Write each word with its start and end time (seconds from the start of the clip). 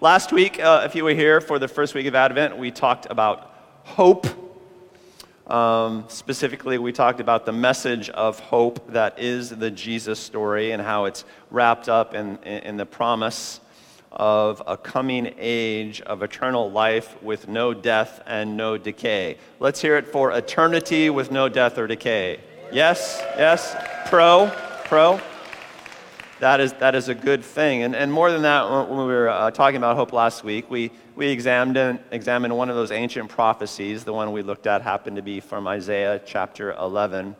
Last 0.00 0.32
week, 0.32 0.60
uh, 0.60 0.82
if 0.84 0.94
you 0.94 1.02
were 1.02 1.10
here 1.12 1.40
for 1.40 1.58
the 1.58 1.66
first 1.66 1.92
week 1.92 2.06
of 2.06 2.14
Advent, 2.14 2.56
we 2.56 2.70
talked 2.70 3.08
about 3.10 3.52
hope. 3.82 4.28
Um, 5.48 6.04
specifically, 6.06 6.78
we 6.78 6.92
talked 6.92 7.18
about 7.18 7.44
the 7.44 7.50
message 7.50 8.08
of 8.10 8.38
hope 8.38 8.92
that 8.92 9.18
is 9.18 9.50
the 9.50 9.72
Jesus 9.72 10.20
story 10.20 10.70
and 10.70 10.80
how 10.80 11.06
it's 11.06 11.24
wrapped 11.50 11.88
up 11.88 12.14
in, 12.14 12.38
in, 12.44 12.62
in 12.62 12.76
the 12.76 12.86
promise 12.86 13.58
of 14.12 14.62
a 14.68 14.76
coming 14.76 15.34
age 15.36 16.00
of 16.02 16.22
eternal 16.22 16.70
life 16.70 17.20
with 17.20 17.48
no 17.48 17.74
death 17.74 18.22
and 18.24 18.56
no 18.56 18.78
decay. 18.78 19.36
Let's 19.58 19.82
hear 19.82 19.96
it 19.96 20.06
for 20.06 20.30
eternity 20.30 21.10
with 21.10 21.32
no 21.32 21.48
death 21.48 21.76
or 21.76 21.88
decay. 21.88 22.38
Yes, 22.70 23.20
yes, 23.36 23.74
pro, 24.08 24.52
pro. 24.84 25.20
That 26.40 26.60
is, 26.60 26.72
that 26.74 26.94
is 26.94 27.08
a 27.08 27.16
good 27.16 27.42
thing. 27.42 27.82
And, 27.82 27.96
and 27.96 28.12
more 28.12 28.30
than 28.30 28.42
that, 28.42 28.70
when 28.70 28.98
we 28.98 29.06
were 29.06 29.28
uh, 29.28 29.50
talking 29.50 29.76
about 29.76 29.96
hope 29.96 30.12
last 30.12 30.44
week, 30.44 30.70
we, 30.70 30.92
we 31.16 31.26
examined, 31.26 31.98
examined 32.12 32.56
one 32.56 32.70
of 32.70 32.76
those 32.76 32.92
ancient 32.92 33.28
prophecies. 33.28 34.04
The 34.04 34.12
one 34.12 34.30
we 34.30 34.42
looked 34.42 34.68
at 34.68 34.82
happened 34.82 35.16
to 35.16 35.22
be 35.22 35.40
from 35.40 35.66
Isaiah 35.66 36.20
chapter 36.24 36.72
11, 36.74 37.34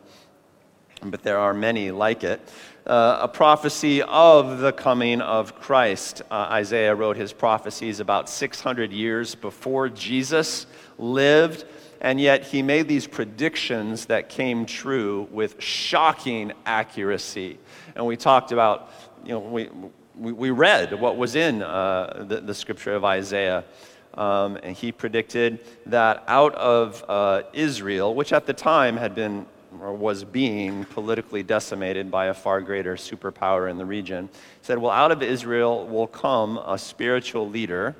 but 1.03 1.23
there 1.23 1.37
are 1.37 1.53
many 1.53 1.91
like 1.91 2.25
it. 2.25 2.41
Uh, 2.85 3.19
a 3.21 3.27
prophecy 3.29 4.01
of 4.01 4.59
the 4.59 4.73
coming 4.73 5.21
of 5.21 5.55
Christ. 5.55 6.21
Uh, 6.29 6.47
Isaiah 6.51 6.93
wrote 6.93 7.15
his 7.15 7.31
prophecies 7.31 8.01
about 8.01 8.27
600 8.27 8.91
years 8.91 9.33
before 9.33 9.87
Jesus 9.87 10.65
lived 10.97 11.63
and 12.01 12.19
yet 12.19 12.43
he 12.45 12.61
made 12.61 12.87
these 12.87 13.07
predictions 13.07 14.05
that 14.05 14.29
came 14.29 14.65
true 14.65 15.27
with 15.31 15.61
shocking 15.61 16.53
accuracy. 16.65 17.59
And 17.99 18.07
we 18.07 18.15
talked 18.15 18.53
about, 18.53 18.93
you 19.25 19.33
know, 19.33 19.39
we, 19.39 19.69
we, 20.17 20.31
we 20.31 20.51
read 20.51 20.97
what 20.97 21.17
was 21.17 21.35
in 21.35 21.61
uh, 21.61 22.23
the, 22.25 22.39
the, 22.39 22.53
scripture 22.55 22.95
of 22.95 23.03
Isaiah. 23.03 23.65
Um, 24.13 24.57
and 24.63 24.73
he 24.73 24.93
predicted 24.93 25.59
that 25.87 26.23
out 26.25 26.55
of 26.55 27.03
uh, 27.09 27.41
Israel, 27.51 28.15
which 28.15 28.31
at 28.31 28.45
the 28.45 28.53
time 28.53 28.95
had 28.95 29.15
been 29.15 29.45
or 29.81 29.93
was 29.93 30.23
being 30.23 30.85
politically 30.85 31.43
decimated 31.43 32.09
by 32.09 32.27
a 32.27 32.33
far 32.33 32.61
greater 32.61 32.95
superpower 32.95 33.69
in 33.69 33.77
the 33.77 33.85
region, 33.85 34.29
said, 34.61 34.77
Well, 34.77 34.91
out 34.93 35.11
of 35.11 35.21
Israel 35.21 35.85
will 35.85 36.07
come 36.07 36.57
a 36.57 36.77
spiritual 36.77 37.49
leader 37.49 37.97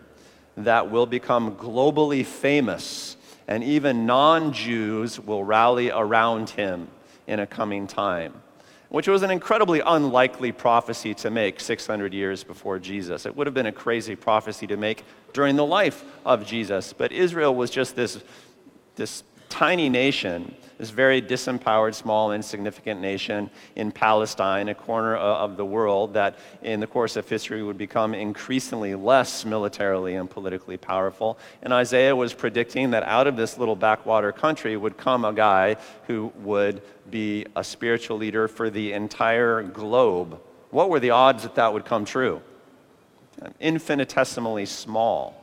that 0.56 0.90
will 0.90 1.08
become 1.08 1.58
globally 1.58 2.26
famous 2.26 3.18
and 3.50 3.66
even 3.66 4.06
non 4.06 4.54
Jews 4.54 5.20
will 5.20 5.44
rally 5.44 5.92
around 5.92 6.52
him 6.52 6.88
in 7.28 7.42
a 7.42 7.46
coming 7.46 7.86
time, 7.86 8.34
which 8.90 9.08
was 9.08 9.22
an 9.24 9.32
incredibly 9.32 9.82
unlikely 9.82 10.52
prophecy 10.52 11.14
to 11.14 11.30
make 11.30 11.60
600 11.60 12.14
years 12.14 12.44
before 12.44 12.80
Jesus. 12.80 13.26
It 13.26 13.36
would 13.36 13.48
have 13.48 13.54
been 13.54 13.68
a 13.68 13.72
crazy 13.72 14.16
prophecy 14.16 14.68
to 14.68 14.78
make 14.78 15.04
during 15.32 15.56
the 15.56 15.66
life 15.66 16.04
of 16.26 16.46
Jesus, 16.46 16.92
but 16.92 17.12
Israel 17.12 17.54
was 17.54 17.70
just 17.70 17.96
this, 17.96 18.22
this 18.96 19.24
tiny 19.50 19.90
nation 19.90 20.56
this 20.80 20.92
very 20.92 21.22
disempowered, 21.22 21.94
small, 21.94 22.32
insignificant 22.32 23.02
nation 23.02 23.50
in 23.76 23.92
Palestine, 23.92 24.70
a 24.70 24.74
corner 24.74 25.18
of 25.18 25.58
the 25.58 25.66
world 25.66 26.14
that 26.14 26.40
in 26.62 26.80
the 26.80 26.88
course 26.88 27.18
of 27.18 27.28
history 27.28 27.62
would 27.62 27.78
become 27.78 28.14
increasingly 28.14 28.96
less 28.96 29.44
militarily 29.44 30.16
and 30.16 30.30
politically 30.30 30.78
powerful. 30.78 31.38
And 31.62 31.74
Isaiah 31.74 32.16
was 32.16 32.34
predicting 32.34 32.92
that 32.92 33.04
out 33.04 33.28
of 33.28 33.36
this 33.36 33.58
little 33.58 33.76
backwater 33.76 34.32
country 34.32 34.78
would 34.78 34.96
come 34.96 35.26
a 35.26 35.34
guy 35.34 35.76
who 36.08 36.32
would 36.38 36.82
be 37.10 37.46
a 37.58 37.64
spiritual 37.64 38.16
leader 38.16 38.48
for 38.48 38.70
the 38.70 38.94
entire 38.94 39.62
globe. 39.64 40.40
What 40.70 40.90
were 40.90 41.02
the 41.02 41.10
odds 41.10 41.44
that 41.44 41.56
that 41.56 41.74
would 41.74 41.84
come 41.84 42.06
true? 42.06 42.42
Infinitesimally 43.60 44.66
small. 44.66 45.36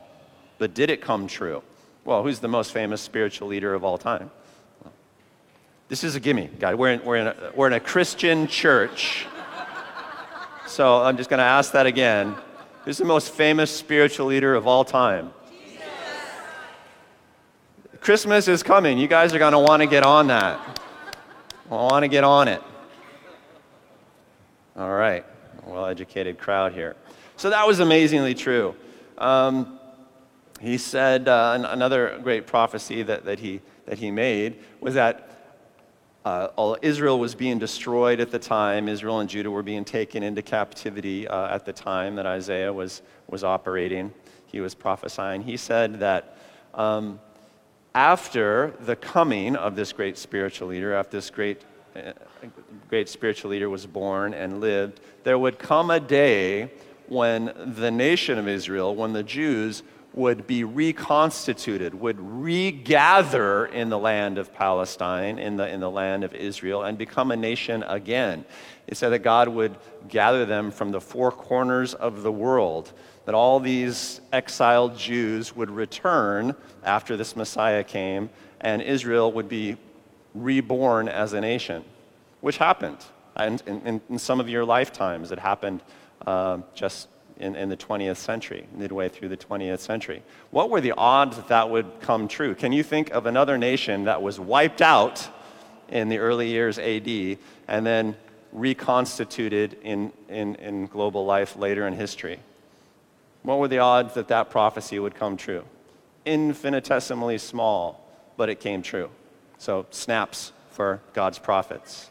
But 0.57 0.73
did 0.73 0.89
it 0.89 0.99
come 0.99 1.27
true? 1.27 1.61
Well, 2.07 2.23
who's 2.23 2.39
the 2.39 2.47
most 2.47 2.71
famous 2.71 3.01
spiritual 3.01 3.49
leader 3.49 3.73
of 3.73 3.83
all 3.83 3.97
time? 3.97 4.31
This 5.89 6.05
is 6.05 6.15
a 6.15 6.21
gimme, 6.21 6.49
guys. 6.57 6.75
We're 6.75 6.93
in, 6.93 7.03
we're 7.03 7.17
in, 7.17 7.27
a, 7.27 7.51
we're 7.53 7.67
in 7.67 7.73
a 7.73 7.81
Christian 7.81 8.47
church. 8.47 9.27
So 10.67 11.01
I'm 11.01 11.17
just 11.17 11.29
going 11.29 11.39
to 11.39 11.43
ask 11.43 11.73
that 11.73 11.85
again. 11.85 12.33
Who's 12.85 12.97
the 12.97 13.03
most 13.03 13.33
famous 13.33 13.69
spiritual 13.69 14.27
leader 14.27 14.55
of 14.55 14.67
all 14.67 14.85
time? 14.85 15.33
Jesus. 15.49 15.83
Christmas 17.99 18.47
is 18.47 18.63
coming. 18.63 18.97
You 18.97 19.09
guys 19.09 19.33
are 19.33 19.39
going 19.39 19.51
to 19.51 19.59
want 19.59 19.81
to 19.81 19.85
get 19.85 20.05
on 20.05 20.27
that. 20.27 20.79
I 21.69 21.73
want 21.73 22.03
to 22.03 22.07
get 22.07 22.23
on 22.23 22.47
it. 22.47 22.61
All 24.77 24.93
right. 24.93 25.25
Well 25.65 25.85
educated 25.85 26.37
crowd 26.37 26.71
here. 26.71 26.95
So 27.35 27.49
that 27.49 27.67
was 27.67 27.81
amazingly 27.81 28.33
true. 28.33 28.75
Um, 29.17 29.76
he 30.59 30.77
said 30.77 31.27
uh, 31.27 31.57
another 31.69 32.19
great 32.23 32.47
prophecy 32.47 33.03
that, 33.03 33.25
that, 33.25 33.39
he, 33.39 33.61
that 33.85 33.99
he 33.99 34.11
made 34.11 34.59
was 34.81 34.95
that 34.95 35.23
uh, 36.25 36.49
all, 36.55 36.77
Israel 36.81 37.19
was 37.19 37.35
being 37.35 37.57
destroyed 37.57 38.19
at 38.19 38.31
the 38.31 38.39
time. 38.39 38.89
Israel 38.89 39.19
and 39.19 39.29
Judah 39.29 39.49
were 39.49 39.63
being 39.63 39.85
taken 39.85 40.23
into 40.23 40.41
captivity 40.41 41.27
uh, 41.27 41.53
at 41.53 41.65
the 41.65 41.71
time 41.71 42.15
that 42.15 42.25
Isaiah 42.25 42.73
was, 42.73 43.01
was 43.27 43.43
operating. 43.43 44.13
He 44.45 44.59
was 44.59 44.75
prophesying. 44.75 45.43
He 45.43 45.55
said 45.55 45.99
that 45.99 46.37
um, 46.73 47.19
after 47.95 48.73
the 48.81 48.95
coming 48.95 49.55
of 49.55 49.75
this 49.75 49.93
great 49.93 50.17
spiritual 50.17 50.67
leader, 50.67 50.93
after 50.93 51.17
this 51.17 51.29
great, 51.29 51.61
uh, 51.95 52.11
great 52.89 53.09
spiritual 53.09 53.51
leader 53.51 53.69
was 53.69 53.85
born 53.85 54.33
and 54.33 54.59
lived, 54.59 54.99
there 55.23 55.37
would 55.37 55.59
come 55.59 55.91
a 55.91 55.99
day 55.99 56.71
when 57.07 57.53
the 57.77 57.89
nation 57.89 58.37
of 58.37 58.47
Israel, 58.47 58.95
when 58.95 59.13
the 59.13 59.23
Jews, 59.23 59.81
would 60.17 60.47
be 60.47 60.63
reconstituted, 60.63 61.93
would 61.93 62.19
regather 62.19 63.67
in 63.67 63.89
the 63.89 63.99
land 63.99 64.39
of 64.39 64.51
Palestine, 64.51 65.37
in 65.37 65.57
the, 65.57 65.69
in 65.69 65.79
the 65.79 65.91
land 65.91 66.23
of 66.23 66.33
Israel, 66.33 66.83
and 66.83 66.97
become 66.97 67.29
a 67.29 67.35
nation 67.35 67.83
again. 67.83 68.43
It 68.87 68.97
said 68.97 69.09
that 69.09 69.19
God 69.19 69.47
would 69.47 69.77
gather 70.09 70.43
them 70.43 70.71
from 70.71 70.91
the 70.91 70.99
four 70.99 71.31
corners 71.31 71.93
of 71.93 72.23
the 72.23 72.31
world, 72.31 72.93
that 73.25 73.35
all 73.35 73.59
these 73.59 74.19
exiled 74.33 74.97
Jews 74.97 75.55
would 75.55 75.69
return 75.69 76.55
after 76.83 77.15
this 77.15 77.35
Messiah 77.35 77.83
came, 77.83 78.31
and 78.59 78.81
Israel 78.81 79.31
would 79.33 79.47
be 79.47 79.77
reborn 80.33 81.09
as 81.09 81.33
a 81.33 81.41
nation, 81.41 81.85
which 82.41 82.57
happened. 82.57 82.97
And 83.35 83.61
in, 83.67 84.01
in 84.09 84.17
some 84.17 84.39
of 84.39 84.49
your 84.49 84.65
lifetimes, 84.65 85.31
it 85.31 85.37
happened 85.37 85.81
uh, 86.25 86.57
just 86.73 87.07
in, 87.39 87.55
in, 87.55 87.69
the 87.69 87.77
20th 87.77 88.17
century, 88.17 88.67
midway 88.73 89.09
through 89.09 89.29
the 89.29 89.37
20th 89.37 89.79
century. 89.79 90.23
What 90.51 90.69
were 90.69 90.81
the 90.81 90.93
odds 90.93 91.37
that 91.37 91.49
that 91.49 91.69
would 91.69 92.01
come 92.01 92.27
true? 92.27 92.55
Can 92.55 92.71
you 92.71 92.83
think 92.83 93.11
of 93.11 93.25
another 93.25 93.57
nation 93.57 94.05
that 94.05 94.21
was 94.21 94.39
wiped 94.39 94.81
out 94.81 95.27
in 95.89 96.09
the 96.09 96.17
early 96.17 96.49
years 96.49 96.79
AD 96.79 97.37
and 97.67 97.85
then 97.85 98.15
reconstituted 98.51 99.77
in, 99.83 100.11
in, 100.29 100.55
in 100.55 100.87
global 100.87 101.25
life 101.25 101.55
later 101.55 101.87
in 101.87 101.93
history? 101.93 102.39
What 103.43 103.59
were 103.59 103.67
the 103.67 103.79
odds 103.79 104.15
that 104.15 104.27
that 104.29 104.49
prophecy 104.49 104.99
would 104.99 105.15
come 105.15 105.37
true? 105.37 105.63
Infinitesimally 106.25 107.37
small, 107.37 108.05
but 108.35 108.49
it 108.49 108.59
came 108.59 108.81
true. 108.81 109.09
So, 109.57 109.85
snaps 109.89 110.51
for 110.71 111.01
God's 111.13 111.39
prophets. 111.39 112.09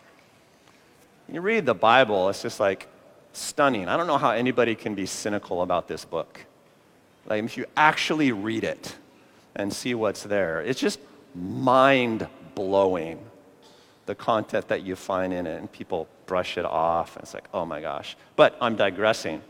You 1.29 1.41
read 1.41 1.67
the 1.67 1.75
Bible, 1.75 2.29
it's 2.29 2.43
just 2.43 2.59
like, 2.59 2.89
stunning. 3.37 3.89
I 3.89 3.97
don't 3.97 4.07
know 4.07 4.19
how 4.19 4.31
anybody 4.31 4.75
can 4.75 4.95
be 4.95 5.07
cynical 5.07 5.63
about 5.63 5.89
this 5.89 6.05
book. 6.05 6.45
Like, 7.27 7.43
if 7.45 7.57
you 7.57 7.67
actually 7.77 8.33
read 8.33 8.65
it 8.65 8.95
and 9.55 9.73
see 9.73 9.95
what's 9.95 10.23
there, 10.23 10.61
it's 10.61 10.81
just 10.81 11.01
mind 11.35 12.29
blowing 12.55 13.19
the 14.07 14.15
content 14.15 14.69
that 14.69 14.83
you 14.83 14.95
find 14.95 15.33
in 15.33 15.47
it, 15.47 15.59
and 15.59 15.71
people 15.71 16.09
brush 16.27 16.57
it 16.57 16.65
off. 16.65 17.17
And 17.17 17.25
it's 17.25 17.35
like, 17.35 17.49
oh 17.53 17.65
my 17.65 17.81
gosh. 17.81 18.17
But 18.37 18.57
I'm 18.61 18.77
digressing. 18.77 19.43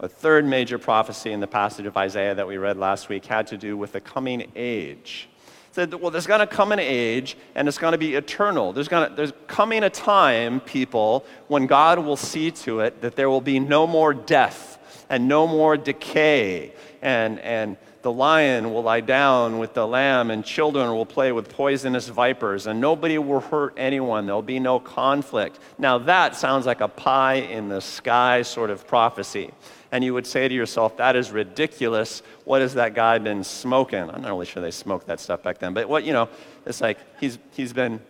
A 0.00 0.08
third 0.08 0.44
major 0.44 0.78
prophecy 0.78 1.32
in 1.32 1.40
the 1.40 1.46
passage 1.46 1.86
of 1.86 1.96
Isaiah 1.96 2.34
that 2.34 2.46
we 2.46 2.58
read 2.58 2.76
last 2.76 3.08
week 3.08 3.24
had 3.24 3.46
to 3.48 3.56
do 3.56 3.76
with 3.76 3.92
the 3.92 4.00
coming 4.00 4.52
age 4.54 5.29
said, 5.72 5.94
well, 5.94 6.10
there's 6.10 6.26
going 6.26 6.40
to 6.40 6.46
come 6.46 6.72
an 6.72 6.80
age 6.80 7.36
and 7.54 7.68
it's 7.68 7.78
going 7.78 7.92
to 7.92 7.98
be 7.98 8.14
eternal. 8.14 8.72
There's, 8.72 8.88
to, 8.88 9.12
there's 9.14 9.32
coming 9.46 9.84
a 9.84 9.90
time, 9.90 10.60
people, 10.60 11.24
when 11.48 11.66
God 11.66 11.98
will 12.00 12.16
see 12.16 12.50
to 12.52 12.80
it 12.80 13.00
that 13.02 13.16
there 13.16 13.30
will 13.30 13.40
be 13.40 13.60
no 13.60 13.86
more 13.86 14.12
death 14.12 14.78
and 15.08 15.28
no 15.28 15.46
more 15.46 15.76
decay. 15.76 16.72
And, 17.02 17.38
and 17.40 17.76
the 18.02 18.12
lion 18.12 18.72
will 18.72 18.82
lie 18.82 19.00
down 19.00 19.58
with 19.58 19.74
the 19.74 19.86
lamb, 19.86 20.30
and 20.30 20.44
children 20.44 20.90
will 20.92 21.06
play 21.06 21.32
with 21.32 21.50
poisonous 21.50 22.08
vipers, 22.08 22.66
and 22.66 22.80
nobody 22.80 23.18
will 23.18 23.40
hurt 23.40 23.74
anyone. 23.76 24.24
There'll 24.24 24.40
be 24.40 24.60
no 24.60 24.80
conflict. 24.80 25.58
Now, 25.78 25.98
that 25.98 26.34
sounds 26.34 26.64
like 26.64 26.80
a 26.80 26.88
pie 26.88 27.34
in 27.34 27.68
the 27.68 27.80
sky 27.80 28.42
sort 28.42 28.70
of 28.70 28.86
prophecy 28.86 29.52
and 29.92 30.04
you 30.04 30.14
would 30.14 30.26
say 30.26 30.48
to 30.48 30.54
yourself, 30.54 30.96
that 30.98 31.16
is 31.16 31.30
ridiculous. 31.30 32.22
What 32.44 32.60
has 32.60 32.74
that 32.74 32.94
guy 32.94 33.18
been 33.18 33.42
smoking? 33.42 34.08
I'm 34.10 34.22
not 34.22 34.28
really 34.28 34.46
sure 34.46 34.62
they 34.62 34.70
smoked 34.70 35.06
that 35.08 35.20
stuff 35.20 35.42
back 35.42 35.58
then, 35.58 35.74
but 35.74 35.88
what, 35.88 36.04
you 36.04 36.12
know, 36.12 36.28
it's 36.64 36.80
like 36.80 36.98
he's, 37.20 37.38
he's 37.52 37.72
been, 37.72 38.00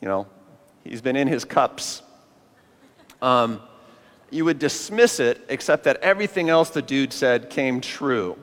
you 0.00 0.08
know, 0.08 0.26
he's 0.84 1.00
been 1.00 1.16
in 1.16 1.28
his 1.28 1.44
cups. 1.44 2.02
Um, 3.22 3.60
you 4.30 4.44
would 4.44 4.58
dismiss 4.58 5.20
it, 5.20 5.40
except 5.48 5.84
that 5.84 5.96
everything 5.98 6.48
else 6.48 6.70
the 6.70 6.82
dude 6.82 7.12
said 7.12 7.50
came 7.50 7.80
true. 7.80 8.38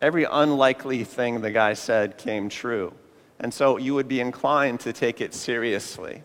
Every 0.00 0.24
unlikely 0.24 1.04
thing 1.04 1.40
the 1.40 1.50
guy 1.50 1.74
said 1.74 2.18
came 2.18 2.48
true. 2.48 2.92
And 3.40 3.52
so 3.52 3.76
you 3.76 3.94
would 3.94 4.08
be 4.08 4.20
inclined 4.20 4.80
to 4.80 4.92
take 4.92 5.20
it 5.20 5.34
seriously. 5.34 6.22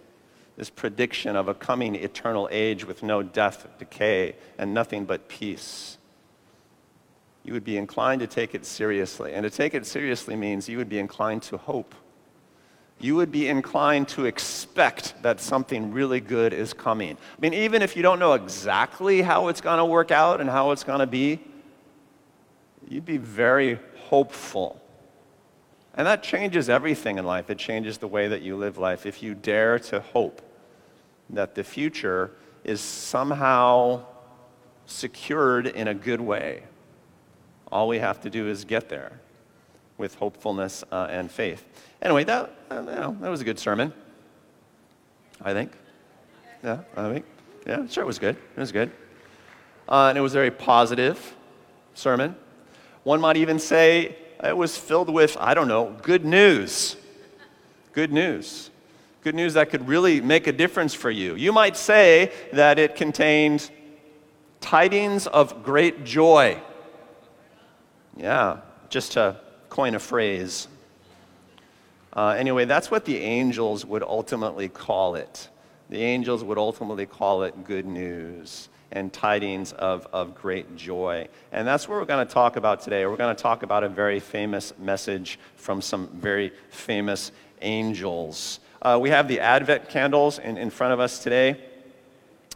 This 0.60 0.70
prediction 0.70 1.36
of 1.36 1.48
a 1.48 1.56
coming 1.56 1.96
eternal 1.96 2.48
age 2.52 2.86
with 2.86 3.02
no 3.02 3.24
death, 3.24 3.66
decay, 3.80 4.36
and 4.58 4.74
nothing 4.74 5.06
but 5.06 5.28
peace. 5.28 5.98
You 7.44 7.54
would 7.54 7.64
be 7.64 7.78
inclined 7.78 8.20
to 8.20 8.28
take 8.28 8.54
it 8.54 8.66
seriously. 8.66 9.34
And 9.34 9.44
to 9.44 9.50
take 9.50 9.74
it 9.74 9.88
seriously 9.88 10.36
means 10.36 10.70
you 10.70 10.78
would 10.78 10.90
be 10.90 11.00
inclined 11.00 11.42
to 11.44 11.58
hope 11.58 11.96
you 13.00 13.16
would 13.16 13.32
be 13.32 13.48
inclined 13.48 14.10
to 14.10 14.26
expect 14.26 15.22
that 15.24 15.40
something 15.40 15.94
really 15.94 16.20
good 16.20 16.52
is 16.52 16.74
coming. 16.74 17.16
I 17.16 17.42
mean, 17.42 17.54
even 17.54 17.82
if 17.82 17.96
you 17.96 18.04
don't 18.04 18.20
know 18.20 18.34
exactly 18.34 19.22
how 19.22 19.48
it's 19.48 19.62
going 19.62 19.78
to 19.78 19.86
work 19.86 20.12
out 20.12 20.42
and 20.42 20.50
how 20.50 20.72
it's 20.72 20.84
going 20.84 21.00
to 21.00 21.08
be, 21.08 21.40
you'd 22.90 23.06
be 23.06 23.18
very 23.18 23.80
hopeful. 24.08 24.82
And 25.94 26.06
that 26.08 26.24
changes 26.24 26.70
everything 26.70 27.18
in 27.18 27.26
life. 27.26 27.50
It 27.50 27.58
changes 27.58 27.98
the 27.98 28.08
way 28.08 28.28
that 28.28 28.42
you 28.42 28.58
live 28.58 28.78
life. 28.78 29.06
If 29.06 29.24
you 29.24 29.34
dare 29.34 29.80
to 29.80 30.02
hope 30.02 30.42
that 31.30 31.56
the 31.56 31.64
future 31.64 32.31
is 32.64 32.81
somehow 32.81 34.04
secured 34.86 35.68
in 35.68 35.88
a 35.88 35.94
good 35.94 36.22
way, 36.22 36.64
all 37.72 37.88
we 37.88 38.00
have 38.00 38.20
to 38.22 38.30
do 38.30 38.48
is 38.48 38.66
get 38.66 38.90
there 38.90 39.20
with 39.98 40.16
hopefulness 40.16 40.84
uh, 40.92 41.08
and 41.10 41.30
faith. 41.30 41.64
Anyway, 42.02 42.24
that, 42.24 42.52
uh, 42.72 42.80
you 42.80 42.86
know, 42.86 43.18
that 43.22 43.30
was 43.30 43.42
a 43.42 43.44
good 43.44 43.60
sermon, 43.60 43.94
I 45.42 45.54
think. 45.54 45.72
Yeah, 46.64 46.80
I 46.96 47.14
think. 47.14 47.26
Yeah, 47.68 47.86
sure, 47.88 48.04
it 48.04 48.08
was 48.08 48.20
good. 48.20 48.36
It 48.36 48.60
was 48.60 48.72
good. 48.72 48.92
Uh, 49.88 50.08
and 50.10 50.18
it 50.18 50.22
was 50.22 50.34
a 50.34 50.38
very 50.38 50.52
positive 50.52 51.36
sermon. 51.94 52.36
One 53.04 53.22
might 53.22 53.38
even 53.38 53.60
say 53.60 54.16
it 54.44 54.56
was 54.56 54.78
filled 54.78 55.10
with, 55.10 55.36
I 55.40 55.54
don't 55.54 55.68
know, 55.68 55.96
good 56.02 56.25
news. 56.25 56.96
Good 57.94 58.12
news. 58.12 58.70
Good 59.21 59.36
news 59.36 59.56
that 59.56 59.69
could 59.69 59.88
really 59.88 60.21
make 60.21 60.48
a 60.48 60.54
difference 60.54 60.94
for 60.94 61.12
you. 61.12 61.36
You 61.36 61.51
might 61.51 61.75
say 61.75 62.31
that 62.54 62.80
it 62.80 62.95
contained 62.95 63.69
tidings 64.62 65.27
of 65.27 65.62
great 65.62 66.06
joy. 66.06 66.62
Yeah, 68.16 68.62
just 68.89 69.13
to 69.13 69.38
coin 69.69 69.95
a 69.95 70.00
phrase. 70.00 70.69
Uh, 72.13 72.30
anyway, 72.30 72.66
that's 72.66 72.89
what 72.89 73.04
the 73.04 73.18
angels 73.18 73.86
would 73.86 74.04
ultimately 74.04 74.69
call 74.69 75.16
it. 75.16 75.50
The 75.89 76.01
angels 76.01 76.44
would 76.44 76.57
ultimately 76.57 77.06
call 77.06 77.44
it 77.44 77.65
good 77.65 77.86
news 77.86 78.69
and 78.92 79.12
tidings 79.12 79.74
of, 79.74 80.07
of 80.13 80.33
great 80.33 80.75
joy. 80.75 81.27
And 81.51 81.68
that's 81.68 81.88
what 81.88 82.00
we're 82.00 82.06
going 82.06 82.25
to 82.25 82.33
talk 82.33 82.56
about 82.56 82.81
today. 82.81 83.06
We're 83.06 83.18
going 83.18 83.36
to 83.36 83.42
talk 83.42 83.63
about 83.63 83.83
a 83.83 83.89
very 83.89 84.19
famous 84.19 84.74
message 84.80 85.39
from 85.56 85.81
some 85.81 86.07
very 86.07 86.51
famous 86.69 87.31
angels. 87.62 88.60
Uh, 88.81 88.98
we 89.02 89.10
have 89.10 89.28
the 89.28 89.42
Advent 89.42 89.90
candles 89.90 90.40
in, 90.40 90.58
in 90.58 90.70
front 90.70 90.94
of 90.94 91.02
us 91.02 91.20
today. 91.20 91.58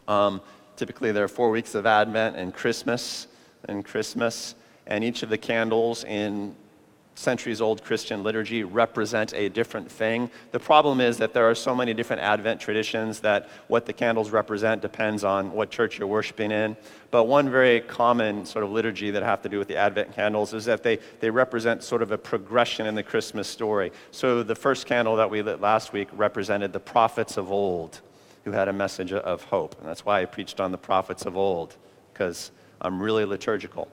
Um, 0.08 0.40
typically, 0.74 1.12
there 1.12 1.24
are 1.24 1.28
four 1.28 1.50
weeks 1.50 1.74
of 1.74 1.84
Advent 1.84 2.36
and 2.36 2.54
Christmas 2.54 3.26
and 3.68 3.84
Christmas, 3.84 4.54
and 4.86 5.04
each 5.04 5.22
of 5.22 5.28
the 5.28 5.36
candles 5.36 6.02
in 6.04 6.56
centuries 7.14 7.60
old 7.60 7.84
Christian 7.84 8.22
liturgy 8.22 8.64
represent 8.64 9.32
a 9.34 9.48
different 9.48 9.90
thing. 9.90 10.30
The 10.50 10.58
problem 10.58 11.00
is 11.00 11.18
that 11.18 11.32
there 11.32 11.48
are 11.48 11.54
so 11.54 11.74
many 11.74 11.94
different 11.94 12.22
Advent 12.22 12.60
traditions 12.60 13.20
that 13.20 13.48
what 13.68 13.86
the 13.86 13.92
candles 13.92 14.30
represent 14.30 14.82
depends 14.82 15.24
on 15.24 15.52
what 15.52 15.70
church 15.70 15.98
you're 15.98 16.08
worshiping 16.08 16.50
in. 16.50 16.76
But 17.10 17.24
one 17.24 17.48
very 17.48 17.80
common 17.80 18.44
sort 18.44 18.64
of 18.64 18.72
liturgy 18.72 19.12
that 19.12 19.22
have 19.22 19.42
to 19.42 19.48
do 19.48 19.58
with 19.58 19.68
the 19.68 19.76
Advent 19.76 20.14
candles 20.14 20.52
is 20.52 20.64
that 20.64 20.82
they, 20.82 20.98
they 21.20 21.30
represent 21.30 21.82
sort 21.84 22.02
of 22.02 22.10
a 22.10 22.18
progression 22.18 22.86
in 22.86 22.94
the 22.94 23.02
Christmas 23.02 23.46
story. 23.46 23.92
So 24.10 24.42
the 24.42 24.56
first 24.56 24.86
candle 24.86 25.16
that 25.16 25.30
we 25.30 25.42
lit 25.42 25.60
last 25.60 25.92
week 25.92 26.08
represented 26.12 26.72
the 26.72 26.80
prophets 26.80 27.36
of 27.36 27.52
old 27.52 28.00
who 28.44 28.52
had 28.52 28.68
a 28.68 28.72
message 28.72 29.12
of 29.12 29.44
hope. 29.44 29.78
And 29.78 29.88
that's 29.88 30.04
why 30.04 30.20
I 30.20 30.24
preached 30.26 30.60
on 30.60 30.70
the 30.70 30.78
prophets 30.78 31.24
of 31.24 31.36
old, 31.36 31.76
because 32.12 32.50
I'm 32.80 33.00
really 33.00 33.24
liturgical. 33.24 33.88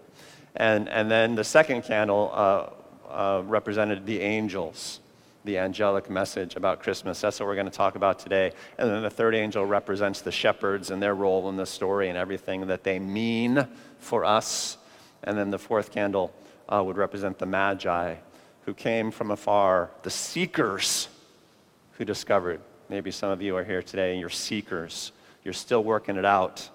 And, 0.55 0.89
and 0.89 1.09
then 1.09 1.35
the 1.35 1.45
second 1.45 1.83
candle 1.83 2.31
uh, 2.33 2.69
uh, 3.11 3.43
represented 3.45 4.05
the 4.05 4.19
angels, 4.21 4.99
the 5.43 5.57
angelic 5.57 6.09
message 6.09 6.55
about 6.55 6.81
Christmas. 6.81 7.21
That's 7.21 7.39
what 7.39 7.47
we're 7.47 7.55
going 7.55 7.69
to 7.69 7.71
talk 7.71 7.95
about 7.95 8.19
today. 8.19 8.51
And 8.77 8.89
then 8.89 9.01
the 9.03 9.09
third 9.09 9.35
angel 9.35 9.65
represents 9.65 10.21
the 10.21 10.31
shepherds 10.31 10.91
and 10.91 11.01
their 11.01 11.15
role 11.15 11.49
in 11.49 11.57
the 11.57 11.65
story 11.65 12.09
and 12.09 12.17
everything 12.17 12.67
that 12.67 12.83
they 12.83 12.99
mean 12.99 13.67
for 13.99 14.25
us. 14.25 14.77
And 15.23 15.37
then 15.37 15.51
the 15.51 15.59
fourth 15.59 15.91
candle 15.91 16.33
uh, 16.69 16.83
would 16.83 16.97
represent 16.97 17.37
the 17.37 17.45
magi 17.45 18.15
who 18.65 18.73
came 18.73 19.11
from 19.11 19.31
afar, 19.31 19.89
the 20.03 20.09
seekers 20.09 21.07
who 21.93 22.05
discovered. 22.05 22.61
Maybe 22.89 23.11
some 23.11 23.31
of 23.31 23.41
you 23.41 23.55
are 23.57 23.63
here 23.63 23.81
today 23.81 24.11
and 24.11 24.19
you're 24.19 24.29
seekers. 24.29 25.11
You're 25.43 25.53
still 25.53 25.83
working 25.83 26.17
it 26.17 26.25
out 26.25 26.69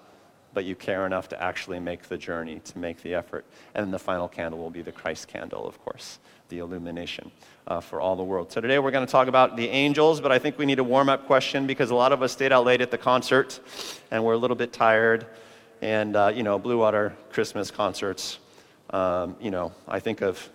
but 0.57 0.65
you 0.65 0.73
care 0.73 1.05
enough 1.05 1.29
to 1.29 1.39
actually 1.39 1.79
make 1.79 2.01
the 2.09 2.17
journey, 2.17 2.59
to 2.65 2.79
make 2.79 2.99
the 3.03 3.13
effort. 3.13 3.45
And 3.75 3.85
then 3.85 3.91
the 3.91 3.99
final 3.99 4.27
candle 4.27 4.59
will 4.59 4.71
be 4.71 4.81
the 4.81 4.91
Christ 4.91 5.27
candle, 5.27 5.67
of 5.67 5.79
course, 5.85 6.17
the 6.49 6.57
illumination 6.57 7.29
uh, 7.67 7.79
for 7.79 8.01
all 8.01 8.15
the 8.15 8.23
world. 8.23 8.51
So 8.51 8.59
today 8.59 8.79
we're 8.79 8.89
going 8.89 9.05
to 9.05 9.11
talk 9.11 9.27
about 9.27 9.55
the 9.55 9.69
angels, 9.69 10.19
but 10.19 10.31
I 10.31 10.39
think 10.39 10.57
we 10.57 10.65
need 10.65 10.79
a 10.79 10.83
warm 10.83 11.09
up 11.09 11.27
question 11.27 11.67
because 11.67 11.91
a 11.91 11.95
lot 11.95 12.11
of 12.11 12.23
us 12.23 12.31
stayed 12.31 12.51
out 12.51 12.65
late 12.65 12.81
at 12.81 12.89
the 12.89 12.97
concert 12.97 13.59
and 14.09 14.23
we're 14.23 14.33
a 14.33 14.37
little 14.37 14.55
bit 14.55 14.73
tired. 14.73 15.27
And, 15.83 16.15
uh, 16.15 16.31
you 16.33 16.41
know, 16.41 16.57
Blue 16.57 16.79
Water 16.79 17.15
Christmas 17.29 17.69
concerts, 17.69 18.39
um, 18.89 19.35
you 19.39 19.51
know, 19.51 19.73
I 19.87 19.99
think 19.99 20.23
of. 20.23 20.49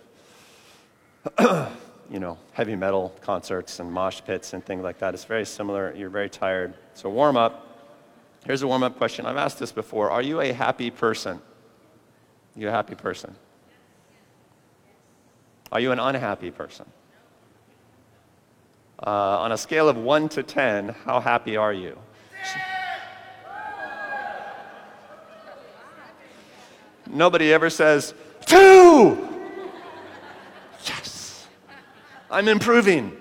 you 1.39 2.19
know, 2.19 2.37
heavy 2.51 2.75
metal 2.75 3.15
concerts 3.21 3.79
and 3.79 3.89
mosh 3.89 4.19
pits 4.25 4.51
and 4.51 4.65
things 4.65 4.83
like 4.83 4.99
that. 4.99 5.13
It's 5.13 5.23
very 5.23 5.45
similar. 5.45 5.95
You're 5.95 6.09
very 6.09 6.29
tired. 6.29 6.73
So 6.93 7.09
warm 7.09 7.37
up. 7.37 7.62
Here's 8.45 8.61
a 8.61 8.67
warm 8.67 8.83
up 8.83 8.97
question. 8.97 9.25
I've 9.25 9.37
asked 9.37 9.59
this 9.59 9.71
before. 9.71 10.11
Are 10.11 10.21
you 10.21 10.41
a 10.41 10.51
happy 10.51 10.91
person? 10.91 11.39
You 12.55 12.67
a 12.67 12.71
happy 12.71 12.95
person? 12.95 13.35
Are 15.71 15.79
you 15.79 15.91
an 15.91 15.99
unhappy 15.99 16.51
person? 16.51 16.85
Uh, 19.01 19.39
on 19.39 19.51
a 19.53 19.57
scale 19.57 19.87
of 19.87 19.97
1 19.97 20.29
to 20.29 20.43
10, 20.43 20.89
how 21.05 21.19
happy 21.19 21.57
are 21.57 21.73
you? 21.73 21.97
Nobody 27.09 27.53
ever 27.53 27.69
says, 27.69 28.13
two! 28.45 29.29
Yes! 30.85 31.47
I'm 32.29 32.47
improving. 32.47 33.15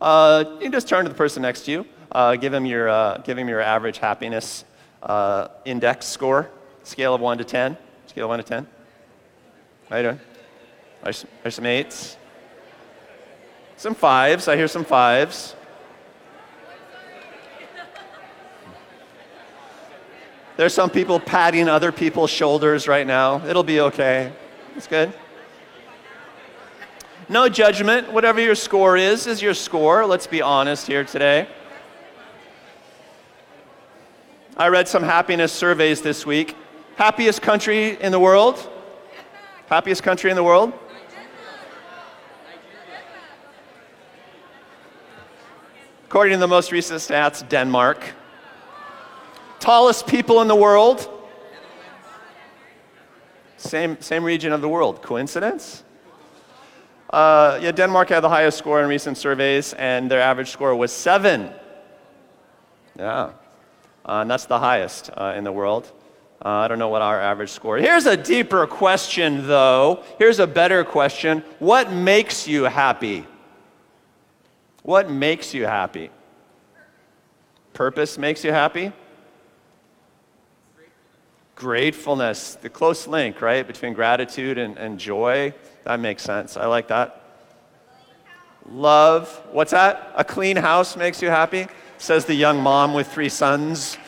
Uh, 0.00 0.44
you 0.60 0.70
just 0.70 0.88
turn 0.88 1.04
to 1.04 1.08
the 1.08 1.14
person 1.14 1.42
next 1.42 1.62
to 1.62 1.70
you 1.70 1.86
uh, 2.12 2.36
give, 2.36 2.52
him 2.52 2.66
your, 2.66 2.88
uh, 2.88 3.18
give 3.18 3.38
him 3.38 3.48
your 3.48 3.60
average 3.60 3.98
happiness 3.98 4.64
uh, 5.02 5.48
index 5.64 6.06
score, 6.06 6.50
scale 6.82 7.14
of 7.14 7.20
1 7.20 7.38
to 7.38 7.44
10. 7.44 7.76
Scale 8.06 8.24
of 8.24 8.30
1 8.30 8.38
to 8.40 8.44
10. 8.44 8.66
How 9.88 9.96
you 9.96 10.02
doing? 10.02 10.20
There's, 11.02 11.24
some 11.48 11.66
eights. 11.66 12.16
Some 13.76 13.94
fives. 13.94 14.48
I 14.48 14.56
hear 14.56 14.68
some 14.68 14.84
fives. 14.84 15.54
There's 20.56 20.74
some 20.74 20.90
people 20.90 21.18
patting 21.18 21.68
other 21.68 21.90
people's 21.90 22.30
shoulders 22.30 22.86
right 22.86 23.06
now. 23.06 23.46
It'll 23.46 23.62
be 23.62 23.80
okay. 23.80 24.30
It's 24.76 24.86
good. 24.86 25.12
No 27.28 27.48
judgment. 27.48 28.12
Whatever 28.12 28.40
your 28.40 28.54
score 28.54 28.96
is, 28.96 29.26
is 29.26 29.40
your 29.40 29.54
score. 29.54 30.04
Let's 30.04 30.26
be 30.26 30.42
honest 30.42 30.86
here 30.86 31.04
today. 31.04 31.48
I 34.60 34.68
read 34.68 34.86
some 34.86 35.02
happiness 35.02 35.54
surveys 35.54 36.02
this 36.02 36.26
week. 36.26 36.54
Happiest 36.96 37.40
country 37.40 37.98
in 37.98 38.12
the 38.12 38.20
world? 38.20 38.68
Happiest 39.70 40.02
country 40.02 40.28
in 40.28 40.36
the 40.36 40.44
world? 40.44 40.74
According 46.04 46.34
to 46.34 46.40
the 46.40 46.46
most 46.46 46.72
recent 46.72 47.00
stats, 47.00 47.48
Denmark. 47.48 48.04
Tallest 49.60 50.06
people 50.06 50.42
in 50.42 50.48
the 50.48 50.54
world? 50.54 51.08
Same, 53.56 53.98
same 54.02 54.24
region 54.24 54.52
of 54.52 54.60
the 54.60 54.68
world. 54.68 55.00
Coincidence? 55.00 55.84
Uh, 57.08 57.58
yeah, 57.62 57.72
Denmark 57.72 58.10
had 58.10 58.20
the 58.20 58.28
highest 58.28 58.58
score 58.58 58.82
in 58.82 58.90
recent 58.90 59.16
surveys, 59.16 59.72
and 59.72 60.10
their 60.10 60.20
average 60.20 60.50
score 60.50 60.76
was 60.76 60.92
seven. 60.92 61.50
Yeah. 62.98 63.30
Uh, 64.04 64.20
and 64.22 64.30
that's 64.30 64.46
the 64.46 64.58
highest 64.58 65.10
uh, 65.16 65.34
in 65.36 65.44
the 65.44 65.52
world. 65.52 65.92
Uh, 66.42 66.48
I 66.48 66.68
don't 66.68 66.78
know 66.78 66.88
what 66.88 67.02
our 67.02 67.20
average 67.20 67.50
score. 67.50 67.76
Here's 67.76 68.06
a 68.06 68.16
deeper 68.16 68.66
question, 68.66 69.46
though. 69.46 70.02
Here's 70.18 70.38
a 70.38 70.46
better 70.46 70.84
question. 70.84 71.44
What 71.58 71.92
makes 71.92 72.48
you 72.48 72.64
happy? 72.64 73.26
What 74.82 75.10
makes 75.10 75.52
you 75.52 75.66
happy? 75.66 76.10
Purpose 77.74 78.16
makes 78.16 78.42
you 78.42 78.52
happy? 78.52 78.92
Gratefulness, 81.54 82.54
the 82.54 82.70
close 82.70 83.06
link, 83.06 83.42
right, 83.42 83.66
between 83.66 83.92
gratitude 83.92 84.56
and, 84.56 84.78
and 84.78 84.98
joy. 84.98 85.52
That 85.84 86.00
makes 86.00 86.22
sense. 86.22 86.56
I 86.56 86.64
like 86.66 86.88
that. 86.88 87.22
Love, 88.70 89.28
what's 89.52 89.72
that? 89.72 90.12
A 90.16 90.24
clean 90.24 90.56
house 90.56 90.96
makes 90.96 91.20
you 91.20 91.28
happy? 91.28 91.66
Says 92.00 92.24
the 92.24 92.34
young 92.34 92.62
mom 92.62 92.94
with 92.94 93.12
three 93.12 93.28
sons. 93.28 93.98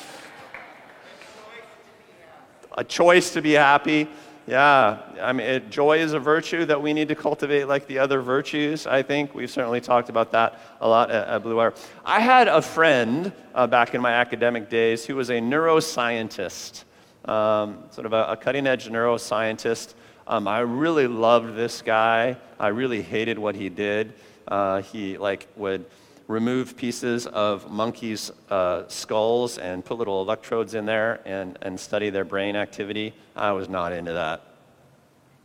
A 2.78 2.82
choice 2.82 3.34
to 3.34 3.42
be 3.42 3.52
happy. 3.52 4.08
Yeah, 4.46 4.98
I 5.20 5.34
mean, 5.34 5.46
it, 5.46 5.68
joy 5.68 5.98
is 5.98 6.14
a 6.14 6.18
virtue 6.18 6.64
that 6.64 6.80
we 6.80 6.94
need 6.94 7.08
to 7.08 7.14
cultivate 7.14 7.64
like 7.64 7.86
the 7.86 7.98
other 7.98 8.22
virtues, 8.22 8.86
I 8.86 9.02
think. 9.02 9.34
We've 9.34 9.50
certainly 9.50 9.82
talked 9.82 10.08
about 10.08 10.32
that 10.32 10.58
a 10.80 10.88
lot 10.88 11.10
at, 11.10 11.28
at 11.28 11.42
Blue 11.42 11.56
Wire. 11.56 11.74
I 12.02 12.20
had 12.20 12.48
a 12.48 12.62
friend 12.62 13.30
uh, 13.54 13.66
back 13.66 13.94
in 13.94 14.00
my 14.00 14.12
academic 14.12 14.70
days 14.70 15.04
who 15.04 15.14
was 15.14 15.28
a 15.28 15.38
neuroscientist, 15.40 16.84
um, 17.26 17.84
sort 17.90 18.06
of 18.06 18.14
a, 18.14 18.24
a 18.24 18.36
cutting 18.38 18.66
edge 18.66 18.88
neuroscientist. 18.88 19.92
Um, 20.26 20.48
I 20.48 20.60
really 20.60 21.08
loved 21.08 21.56
this 21.56 21.82
guy. 21.82 22.38
I 22.58 22.68
really 22.68 23.02
hated 23.02 23.38
what 23.38 23.54
he 23.54 23.68
did. 23.68 24.14
Uh, 24.48 24.80
he 24.80 25.18
like 25.18 25.46
would 25.56 25.84
remove 26.32 26.76
pieces 26.76 27.26
of 27.26 27.70
monkeys' 27.70 28.32
uh, 28.50 28.88
skulls 28.88 29.58
and 29.58 29.84
put 29.84 29.98
little 29.98 30.22
electrodes 30.22 30.74
in 30.74 30.86
there 30.86 31.20
and, 31.26 31.58
and 31.60 31.78
study 31.78 32.08
their 32.10 32.24
brain 32.24 32.56
activity. 32.56 33.12
I 33.36 33.52
was 33.52 33.68
not 33.68 33.92
into 33.92 34.14
that. 34.14 34.42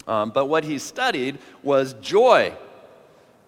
Um, 0.08 0.32
but 0.32 0.46
what 0.46 0.64
he 0.64 0.80
studied 0.80 1.40
was 1.62 1.94
joy. 1.96 2.54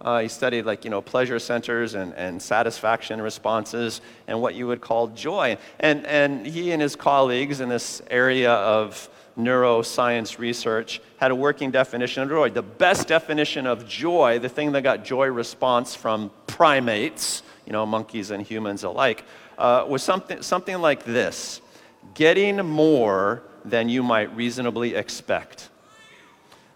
Uh, 0.02 0.20
he 0.20 0.28
studied 0.28 0.66
like 0.66 0.84
you 0.84 0.90
know 0.90 1.02
pleasure 1.02 1.40
centers 1.40 1.94
and, 1.94 2.14
and 2.14 2.42
satisfaction 2.42 3.22
responses 3.22 4.02
and 4.28 4.42
what 4.42 4.56
you 4.56 4.68
would 4.68 4.82
call 4.82 5.08
joy. 5.08 5.58
And, 5.80 6.06
and 6.06 6.46
he 6.46 6.72
and 6.72 6.82
his 6.82 6.96
colleagues 6.96 7.62
in 7.62 7.70
this 7.70 8.02
area 8.10 8.52
of 8.52 9.10
neuroscience 9.40 10.38
research 10.38 11.02
had 11.18 11.32
a 11.32 11.36
working 11.36 11.72
definition 11.72 12.24
of 12.24 12.30
joy. 12.30 12.50
The 12.50 12.62
best 12.62 13.08
definition 13.08 13.66
of 13.66 13.88
joy, 13.88 14.40
the 14.40 14.50
thing 14.50 14.74
that 14.74 14.84
got 14.84 15.04
joy 15.04 15.28
response 15.28 15.96
from 15.96 16.32
primates, 16.48 17.42
you 17.66 17.72
know, 17.72 17.86
monkeys 17.86 18.32
and 18.32 18.44
humans 18.46 18.84
alike, 18.84 19.24
uh, 19.58 19.86
was 19.88 20.04
something, 20.04 20.42
something 20.42 20.80
like 20.80 21.04
this 21.04 21.62
getting 22.14 22.58
more 22.58 23.44
than 23.66 23.90
you 23.90 24.04
might 24.04 24.36
reasonably 24.36 24.96
expect. 24.96 25.70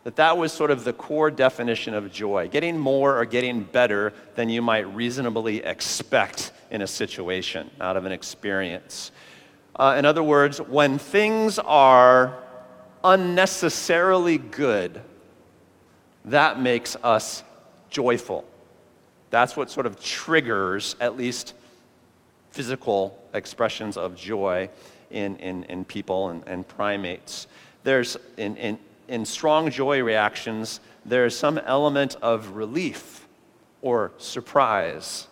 That 0.03 0.17
that 0.17 0.37
was 0.37 0.51
sort 0.51 0.69
of 0.69 0.83
the 0.83 0.91
core 0.91 1.31
definition 1.31 1.93
of 1.93 2.11
joy, 2.11 2.49
getting 2.49 2.77
more 2.77 3.17
or 3.17 3.25
getting 3.25 3.63
better 3.63 4.13
than 4.35 4.49
you 4.49 4.61
might 4.61 4.93
reasonably 4.93 5.63
expect 5.63 6.51
in 6.71 6.81
a 6.81 6.87
situation, 6.87 7.69
out 7.79 7.95
of 7.95 8.03
an 8.05 8.11
experience. 8.11 9.11
Uh, 9.75 9.95
in 9.97 10.05
other 10.05 10.21
words, 10.21 10.59
when 10.59 10.97
things 10.97 11.57
are 11.59 12.42
unnecessarily 13.03 14.37
good, 14.37 15.01
that 16.25 16.59
makes 16.59 16.95
us 17.03 17.43
joyful. 17.89 18.45
That's 19.29 19.57
what 19.57 19.69
sort 19.69 19.85
of 19.85 19.99
triggers 20.01 20.95
at 20.99 21.17
least 21.17 21.53
physical 22.51 23.19
expressions 23.33 23.97
of 23.97 24.15
joy 24.15 24.69
in, 25.09 25.35
in, 25.37 25.63
in 25.65 25.85
people 25.85 26.29
and, 26.29 26.43
and 26.47 26.67
primates. 26.67 27.47
There's, 27.83 28.15
in, 28.37 28.55
in, 28.57 28.79
in 29.07 29.25
strong 29.25 29.69
joy 29.69 30.01
reactions, 30.01 30.79
there's 31.05 31.37
some 31.37 31.57
element 31.57 32.15
of 32.21 32.55
relief 32.55 33.27
or 33.81 34.11
surprise, 34.17 35.27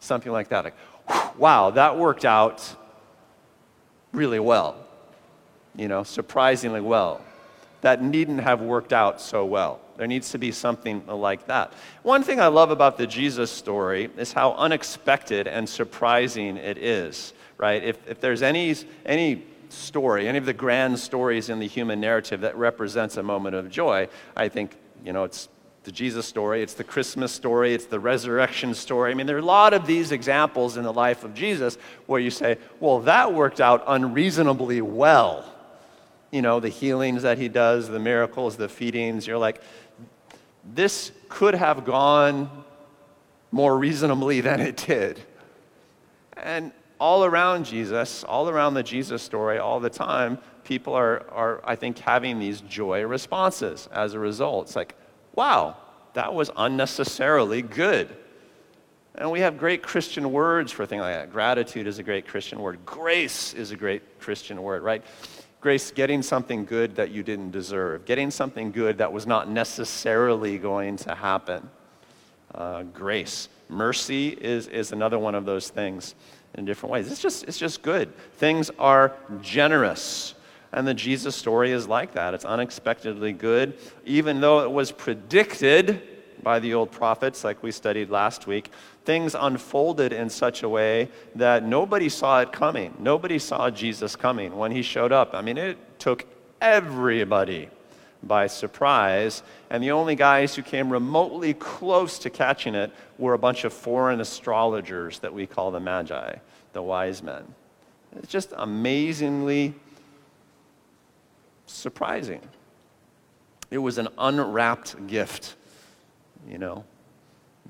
something 0.00 0.32
like 0.32 0.48
that. 0.48 0.64
Like, 0.64 1.38
wow, 1.38 1.70
that 1.70 1.96
worked 1.98 2.24
out 2.24 2.76
really 4.12 4.40
well 4.40 4.76
you 5.76 5.88
know, 5.88 6.02
surprisingly 6.02 6.80
well. 6.80 7.20
That 7.80 8.02
needn't 8.02 8.40
have 8.40 8.60
worked 8.60 8.92
out 8.92 9.20
so 9.20 9.44
well. 9.44 9.80
There 9.96 10.06
needs 10.06 10.30
to 10.30 10.38
be 10.38 10.52
something 10.52 11.06
like 11.06 11.46
that. 11.46 11.72
One 12.02 12.22
thing 12.22 12.40
I 12.40 12.46
love 12.46 12.70
about 12.70 12.96
the 12.96 13.06
Jesus 13.06 13.50
story 13.50 14.10
is 14.16 14.32
how 14.32 14.52
unexpected 14.54 15.46
and 15.46 15.68
surprising 15.68 16.56
it 16.56 16.78
is, 16.78 17.34
right? 17.58 17.82
If, 17.82 17.98
if 18.08 18.20
there's 18.20 18.42
any, 18.42 18.74
any 19.04 19.44
story, 19.68 20.28
any 20.28 20.38
of 20.38 20.46
the 20.46 20.52
grand 20.52 20.98
stories 20.98 21.48
in 21.48 21.58
the 21.58 21.66
human 21.66 22.00
narrative 22.00 22.40
that 22.42 22.56
represents 22.56 23.16
a 23.16 23.22
moment 23.22 23.56
of 23.56 23.68
joy, 23.70 24.08
I 24.36 24.48
think, 24.48 24.76
you 25.04 25.12
know, 25.12 25.24
it's 25.24 25.48
the 25.84 25.92
Jesus 25.92 26.26
story, 26.26 26.62
it's 26.62 26.74
the 26.74 26.84
Christmas 26.84 27.32
story, 27.32 27.74
it's 27.74 27.86
the 27.86 27.98
resurrection 27.98 28.74
story. 28.74 29.10
I 29.10 29.14
mean, 29.14 29.26
there 29.26 29.36
are 29.36 29.40
a 29.40 29.44
lot 29.44 29.74
of 29.74 29.86
these 29.86 30.12
examples 30.12 30.76
in 30.76 30.84
the 30.84 30.92
life 30.92 31.24
of 31.24 31.34
Jesus 31.34 31.76
where 32.06 32.20
you 32.20 32.30
say, 32.30 32.58
well, 32.78 33.00
that 33.00 33.34
worked 33.34 33.60
out 33.60 33.82
unreasonably 33.88 34.80
well 34.80 35.51
you 36.32 36.42
know, 36.42 36.58
the 36.58 36.70
healings 36.70 37.22
that 37.22 37.38
he 37.38 37.48
does, 37.48 37.88
the 37.88 38.00
miracles, 38.00 38.56
the 38.56 38.68
feedings, 38.68 39.26
you're 39.26 39.38
like, 39.38 39.60
this 40.64 41.12
could 41.28 41.54
have 41.54 41.84
gone 41.84 42.50
more 43.50 43.76
reasonably 43.78 44.40
than 44.40 44.58
it 44.60 44.78
did. 44.78 45.20
And 46.36 46.72
all 46.98 47.24
around 47.24 47.66
Jesus, 47.66 48.24
all 48.24 48.48
around 48.48 48.74
the 48.74 48.82
Jesus 48.82 49.22
story, 49.22 49.58
all 49.58 49.78
the 49.78 49.90
time, 49.90 50.38
people 50.64 50.94
are, 50.94 51.28
are, 51.30 51.60
I 51.64 51.76
think, 51.76 51.98
having 51.98 52.38
these 52.38 52.62
joy 52.62 53.04
responses 53.04 53.88
as 53.92 54.14
a 54.14 54.18
result. 54.18 54.68
It's 54.68 54.76
like, 54.76 54.94
wow, 55.34 55.76
that 56.14 56.32
was 56.32 56.50
unnecessarily 56.56 57.60
good. 57.60 58.08
And 59.14 59.30
we 59.30 59.40
have 59.40 59.58
great 59.58 59.82
Christian 59.82 60.32
words 60.32 60.72
for 60.72 60.86
things 60.86 61.00
like 61.00 61.14
that. 61.14 61.32
Gratitude 61.32 61.86
is 61.86 61.98
a 61.98 62.02
great 62.02 62.26
Christian 62.26 62.60
word. 62.60 62.78
Grace 62.86 63.52
is 63.52 63.70
a 63.70 63.76
great 63.76 64.20
Christian 64.20 64.62
word, 64.62 64.82
right? 64.82 65.04
Grace, 65.62 65.92
getting 65.92 66.22
something 66.22 66.64
good 66.64 66.96
that 66.96 67.12
you 67.12 67.22
didn't 67.22 67.52
deserve, 67.52 68.04
getting 68.04 68.32
something 68.32 68.72
good 68.72 68.98
that 68.98 69.12
was 69.12 69.28
not 69.28 69.48
necessarily 69.48 70.58
going 70.58 70.96
to 70.96 71.14
happen. 71.14 71.70
Uh, 72.52 72.82
grace. 72.82 73.48
Mercy 73.68 74.30
is, 74.30 74.66
is 74.66 74.90
another 74.90 75.20
one 75.20 75.36
of 75.36 75.44
those 75.44 75.70
things 75.70 76.16
in 76.54 76.64
different 76.64 76.92
ways. 76.92 77.12
It's 77.12 77.22
just, 77.22 77.44
it's 77.44 77.58
just 77.58 77.80
good. 77.80 78.12
Things 78.38 78.72
are 78.76 79.16
generous. 79.40 80.34
And 80.72 80.84
the 80.84 80.94
Jesus 80.94 81.36
story 81.36 81.70
is 81.70 81.86
like 81.86 82.14
that. 82.14 82.34
It's 82.34 82.44
unexpectedly 82.44 83.32
good, 83.32 83.78
even 84.04 84.40
though 84.40 84.64
it 84.64 84.70
was 84.70 84.90
predicted 84.90 86.02
by 86.42 86.58
the 86.58 86.74
old 86.74 86.90
prophets, 86.90 87.44
like 87.44 87.62
we 87.62 87.70
studied 87.70 88.10
last 88.10 88.46
week, 88.46 88.70
things 89.04 89.34
unfolded 89.38 90.12
in 90.12 90.28
such 90.28 90.62
a 90.62 90.68
way 90.68 91.08
that 91.34 91.64
nobody 91.64 92.08
saw 92.08 92.40
it 92.40 92.52
coming. 92.52 92.94
Nobody 92.98 93.38
saw 93.38 93.70
Jesus 93.70 94.16
coming 94.16 94.56
when 94.56 94.72
he 94.72 94.82
showed 94.82 95.12
up. 95.12 95.34
I 95.34 95.42
mean, 95.42 95.58
it 95.58 95.78
took 95.98 96.26
everybody 96.60 97.68
by 98.22 98.46
surprise, 98.46 99.42
and 99.70 99.82
the 99.82 99.90
only 99.90 100.14
guys 100.14 100.54
who 100.54 100.62
came 100.62 100.90
remotely 100.90 101.54
close 101.54 102.18
to 102.20 102.30
catching 102.30 102.74
it 102.74 102.92
were 103.18 103.34
a 103.34 103.38
bunch 103.38 103.64
of 103.64 103.72
foreign 103.72 104.20
astrologers 104.20 105.18
that 105.20 105.34
we 105.34 105.46
call 105.46 105.70
the 105.70 105.80
Magi, 105.80 106.36
the 106.72 106.82
wise 106.82 107.22
men. 107.22 107.42
It's 108.16 108.30
just 108.30 108.52
amazingly 108.56 109.74
surprising. 111.66 112.40
It 113.70 113.78
was 113.78 113.98
an 113.98 114.08
unwrapped 114.18 115.06
gift 115.06 115.56
you 116.48 116.58
know, 116.58 116.84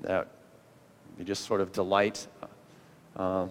that 0.01 0.27
we 1.17 1.23
just 1.23 1.45
sort 1.45 1.61
of 1.61 1.71
delight 1.71 2.27
uh, 3.17 3.47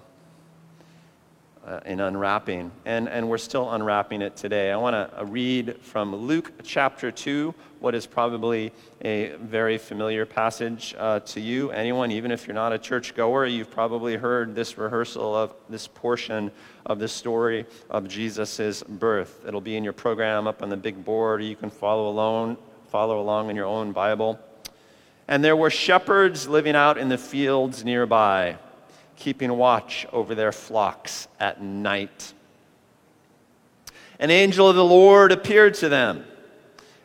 uh, 1.67 1.81
in 1.87 2.01
unwrapping. 2.01 2.73
And, 2.85 3.09
and 3.09 3.29
we're 3.29 3.39
still 3.39 3.71
unwrapping 3.71 4.23
it 4.23 4.37
today. 4.37 4.73
I 4.73 4.77
want 4.77 4.95
to 4.95 5.21
uh, 5.21 5.25
read 5.25 5.77
from 5.81 6.15
Luke 6.15 6.53
chapter 6.65 7.11
2, 7.13 7.55
what 7.79 7.95
is 7.95 8.07
probably 8.07 8.73
a 9.05 9.35
very 9.41 9.79
familiar 9.79 10.27
passage 10.27 10.95
uh, 10.99 11.21
to 11.21 11.41
you. 11.41 11.71
Anyone, 11.71 12.11
even 12.11 12.33
if 12.33 12.47
you're 12.47 12.55
not 12.55 12.73
a 12.73 12.79
churchgoer, 12.79 13.47
you've 13.47 13.71
probably 13.71 14.17
heard 14.17 14.55
this 14.55 14.77
rehearsal 14.77 15.37
of 15.37 15.55
this 15.69 15.87
portion 15.87 16.51
of 16.87 16.99
the 16.99 17.09
story 17.09 17.65
of 17.91 18.09
Jesus' 18.09 18.83
birth. 18.83 19.45
It'll 19.47 19.61
be 19.61 19.77
in 19.77 19.85
your 19.85 19.93
program 19.93 20.49
up 20.49 20.63
on 20.63 20.69
the 20.69 20.77
big 20.77 21.05
board, 21.05 21.41
or 21.41 21.45
you 21.45 21.57
can 21.57 21.71
follow 21.71 22.09
along, 22.09 22.57
follow 22.89 23.21
along 23.21 23.51
in 23.51 23.57
your 23.57 23.67
own 23.67 23.93
Bible. 23.93 24.39
And 25.33 25.43
there 25.43 25.57
were 25.57 25.71
shepherds 25.71 26.47
living 26.47 26.77
out 26.77 26.99
in 26.99 27.09
the 27.09 27.17
fields 27.17 27.87
nearby, 27.87 28.59
keeping 29.17 29.51
watch 29.57 30.07
over 30.13 30.35
their 30.35 30.53
flocks 30.53 31.27
at 31.41 31.63
night. 31.63 32.35
An 34.19 34.31
angel 34.31 34.69
of 34.69 34.77
the 34.77 34.85
Lord 34.85 35.33
appeared 35.33 35.73
to 35.77 35.89
them, 35.89 36.27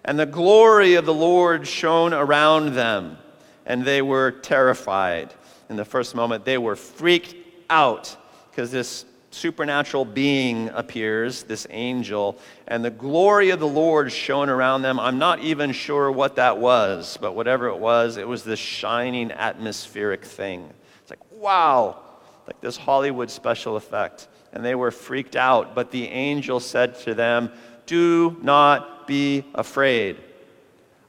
and 0.03 0.19
the 0.19 0.25
glory 0.25 0.95
of 0.95 1.05
the 1.05 1.13
Lord 1.13 1.65
shone 1.65 2.13
around 2.13 2.73
them, 2.73 3.17
and 3.65 3.85
they 3.85 4.01
were 4.01 4.31
terrified. 4.31 5.33
In 5.69 5.77
the 5.77 5.85
first 5.85 6.13
moment, 6.13 6.43
they 6.43 6.57
were 6.57 6.75
freaked 6.75 7.33
out 7.69 8.13
because 8.51 8.71
this 8.71 9.05
supernatural 9.31 10.05
being 10.05 10.69
appears, 10.69 11.43
this 11.43 11.67
angel, 11.69 12.37
and 12.67 12.83
the 12.83 12.89
glory 12.89 13.49
of 13.49 13.59
the 13.59 13.67
Lord 13.67 14.11
shone 14.11 14.49
around 14.49 14.81
them. 14.81 14.99
I'm 14.99 15.17
not 15.17 15.39
even 15.39 15.71
sure 15.71 16.11
what 16.11 16.35
that 16.35 16.57
was, 16.57 17.17
but 17.19 17.33
whatever 17.33 17.67
it 17.67 17.77
was, 17.77 18.17
it 18.17 18.27
was 18.27 18.43
this 18.43 18.59
shining 18.59 19.31
atmospheric 19.31 20.23
thing. 20.23 20.69
It's 21.01 21.11
like, 21.11 21.31
wow, 21.31 21.99
like 22.47 22.59
this 22.61 22.77
Hollywood 22.77 23.29
special 23.29 23.75
effect. 23.75 24.27
and 24.53 24.65
they 24.65 24.75
were 24.75 24.91
freaked 24.91 25.35
out. 25.35 25.75
But 25.75 25.91
the 25.91 26.07
angel 26.07 26.59
said 26.59 26.97
to 27.01 27.13
them, 27.13 27.51
Do 27.85 28.37
not 28.41 29.05
be 29.05 29.43
afraid. 29.53 30.17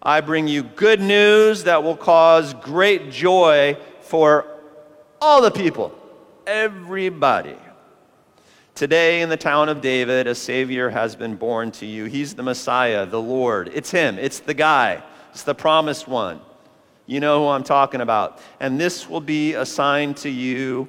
I 0.02 0.20
bring 0.20 0.48
you 0.48 0.62
good 0.62 1.00
news 1.00 1.64
that 1.64 1.82
will 1.82 1.96
cause 1.96 2.52
great 2.54 3.10
joy 3.10 3.76
for 4.00 4.46
all 5.20 5.40
the 5.40 5.50
people, 5.50 5.92
everybody. 6.46 7.56
Today, 8.78 9.22
in 9.22 9.28
the 9.28 9.36
town 9.36 9.68
of 9.68 9.80
David, 9.80 10.28
a 10.28 10.36
Savior 10.36 10.88
has 10.88 11.16
been 11.16 11.34
born 11.34 11.72
to 11.72 11.84
you. 11.84 12.04
He's 12.04 12.36
the 12.36 12.44
Messiah, 12.44 13.06
the 13.06 13.20
Lord. 13.20 13.72
It's 13.74 13.90
Him, 13.90 14.20
it's 14.20 14.38
the 14.38 14.54
guy, 14.54 15.02
it's 15.32 15.42
the 15.42 15.52
promised 15.52 16.06
one. 16.06 16.40
You 17.04 17.18
know 17.18 17.40
who 17.40 17.48
I'm 17.48 17.64
talking 17.64 18.02
about. 18.02 18.38
And 18.60 18.80
this 18.80 19.08
will 19.08 19.20
be 19.20 19.54
a 19.54 19.66
sign 19.66 20.14
to 20.22 20.30
you. 20.30 20.86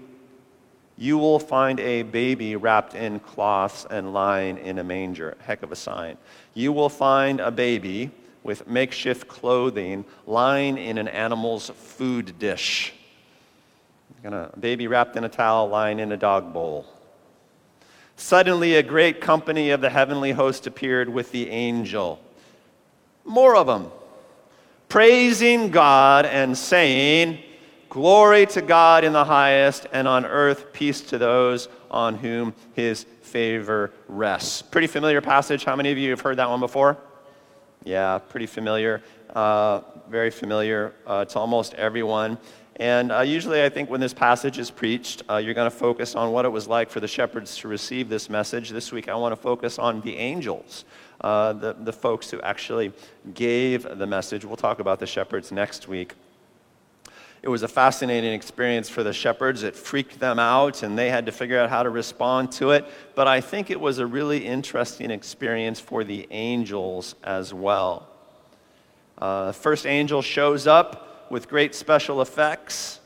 You 1.00 1.17
will 1.17 1.39
find 1.39 1.79
a 1.79 2.03
baby 2.03 2.55
wrapped 2.55 2.93
in 2.93 3.22
cloths 3.22 3.88
and 3.89 4.13
lying 4.13 4.60
in 4.60 4.77
a 4.77 4.84
manger. 4.84 5.36
Heck 5.41 5.63
of 5.63 5.72
a 5.72 5.75
sign. 5.75 6.19
You 6.53 6.72
will 6.72 6.89
find 6.89 7.39
a 7.39 7.50
baby 7.50 8.12
with 8.43 8.67
makeshift 8.67 9.27
clothing 9.27 10.05
lying 10.27 10.77
in 10.77 11.00
an 11.00 11.08
animal's 11.08 11.72
food 11.72 12.38
dish. 12.38 12.93
A 14.24 14.60
baby 14.60 14.86
wrapped 14.86 15.15
in 15.15 15.24
a 15.24 15.29
towel 15.29 15.69
lying 15.69 15.98
in 16.00 16.12
a 16.12 16.17
dog 16.17 16.53
bowl. 16.53 16.86
Suddenly, 18.19 18.75
a 18.75 18.83
great 18.83 19.21
company 19.21 19.69
of 19.69 19.79
the 19.79 19.89
heavenly 19.89 20.33
host 20.33 20.67
appeared 20.67 21.07
with 21.07 21.31
the 21.31 21.49
angel. 21.49 22.19
More 23.23 23.55
of 23.55 23.65
them. 23.65 23.91
Praising 24.89 25.71
God 25.71 26.25
and 26.25 26.57
saying, 26.57 27.39
Glory 27.88 28.45
to 28.47 28.61
God 28.61 29.05
in 29.05 29.13
the 29.13 29.23
highest, 29.23 29.88
and 29.93 30.05
on 30.05 30.25
earth 30.25 30.73
peace 30.73 30.99
to 30.99 31.17
those 31.17 31.69
on 31.89 32.15
whom 32.15 32.53
his 32.73 33.05
favor 33.21 33.93
rests. 34.09 34.63
Pretty 34.63 34.88
familiar 34.88 35.21
passage. 35.21 35.63
How 35.63 35.77
many 35.77 35.89
of 35.89 35.97
you 35.97 36.09
have 36.09 36.19
heard 36.19 36.35
that 36.38 36.49
one 36.49 36.59
before? 36.59 36.97
Yeah, 37.85 38.17
pretty 38.17 38.47
familiar. 38.47 39.01
Uh, 39.33 39.79
very 40.09 40.29
familiar 40.29 40.93
uh, 41.07 41.23
to 41.23 41.39
almost 41.39 41.73
everyone. 41.75 42.38
And 42.79 43.12
uh, 43.12 43.19
usually, 43.19 43.62
I 43.62 43.67
think 43.67 43.89
when 43.89 44.00
this 44.00 44.13
passage 44.13 44.57
is 44.57 44.71
preached, 44.71 45.24
uh, 45.29 45.36
you're 45.36 45.53
going 45.53 45.69
to 45.69 45.77
focus 45.77 46.15
on 46.15 46.31
what 46.31 46.45
it 46.45 46.50
was 46.50 46.65
like 46.65 46.89
for 46.89 47.01
the 47.01 47.09
shepherds 47.09 47.57
to 47.57 47.67
receive 47.67 48.07
this 48.07 48.29
message. 48.29 48.69
This 48.69 48.93
week, 48.93 49.09
I 49.09 49.15
want 49.15 49.33
to 49.33 49.36
focus 49.36 49.77
on 49.77 50.00
the 50.00 50.15
angels, 50.15 50.86
uh, 51.19 51.51
the, 51.51 51.74
the 51.74 51.91
folks 51.91 52.31
who 52.31 52.39
actually 52.39 52.93
gave 53.33 53.83
the 53.83 54.07
message. 54.07 54.45
We'll 54.45 54.55
talk 54.55 54.79
about 54.79 55.00
the 55.00 55.07
shepherds 55.07 55.51
next 55.51 55.89
week. 55.89 56.13
It 57.41 57.50
was 57.50 57.63
a 57.63 57.67
fascinating 57.67 58.31
experience 58.31 58.88
for 58.88 59.03
the 59.03 59.12
shepherds. 59.12 59.63
It 59.63 59.75
freaked 59.75 60.17
them 60.21 60.39
out, 60.39 60.81
and 60.81 60.98
they 60.98 61.09
had 61.09 61.25
to 61.25 61.33
figure 61.33 61.59
out 61.59 61.69
how 61.69 61.83
to 61.83 61.89
respond 61.89 62.53
to 62.53 62.71
it. 62.71 62.86
But 63.13 63.27
I 63.27 63.41
think 63.41 63.69
it 63.69 63.79
was 63.79 64.00
a 64.00 64.07
really 64.07 64.45
interesting 64.45 65.12
experience 65.12 65.81
for 65.81 66.05
the 66.05 66.27
angels 66.31 67.15
as 67.25 67.53
well. 67.53 68.07
Uh, 69.17 69.51
first 69.51 69.86
angel 69.86 70.21
shows 70.21 70.65
up 70.65 71.08
with 71.29 71.48
great 71.48 71.75
special 71.75 72.21
effects. 72.21 73.00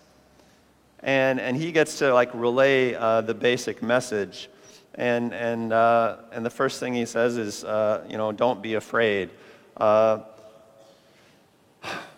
And, 0.99 1.39
and 1.39 1.57
he 1.57 1.71
gets 1.71 1.99
to 1.99 2.13
like 2.13 2.33
relay 2.33 2.93
uh, 2.93 3.21
the 3.21 3.33
basic 3.33 3.83
message. 3.83 4.49
And, 4.95 5.33
and, 5.33 5.73
uh, 5.73 6.17
and 6.31 6.45
the 6.45 6.49
first 6.49 6.79
thing 6.79 6.93
he 6.93 7.05
says 7.05 7.37
is, 7.37 7.63
uh, 7.63 8.05
you 8.09 8.17
know, 8.17 8.31
don't 8.31 8.61
be 8.61 8.75
afraid. 8.75 9.29
Uh, 9.75 10.19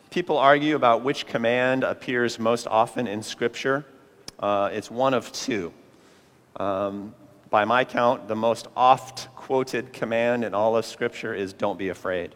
people 0.09 0.37
argue 0.37 0.75
about 0.75 1.03
which 1.03 1.25
command 1.25 1.83
appears 1.83 2.37
most 2.37 2.67
often 2.67 3.07
in 3.07 3.23
Scripture. 3.23 3.85
Uh, 4.39 4.69
it's 4.71 4.91
one 4.91 5.13
of 5.13 5.31
two. 5.31 5.73
Um, 6.57 7.15
by 7.49 7.65
my 7.65 7.85
count, 7.85 8.27
the 8.27 8.35
most 8.35 8.67
oft 8.75 9.33
quoted 9.35 9.93
command 9.93 10.43
in 10.43 10.53
all 10.53 10.75
of 10.75 10.85
Scripture 10.85 11.33
is 11.33 11.53
don't 11.53 11.77
be 11.77 11.89
afraid, 11.89 12.35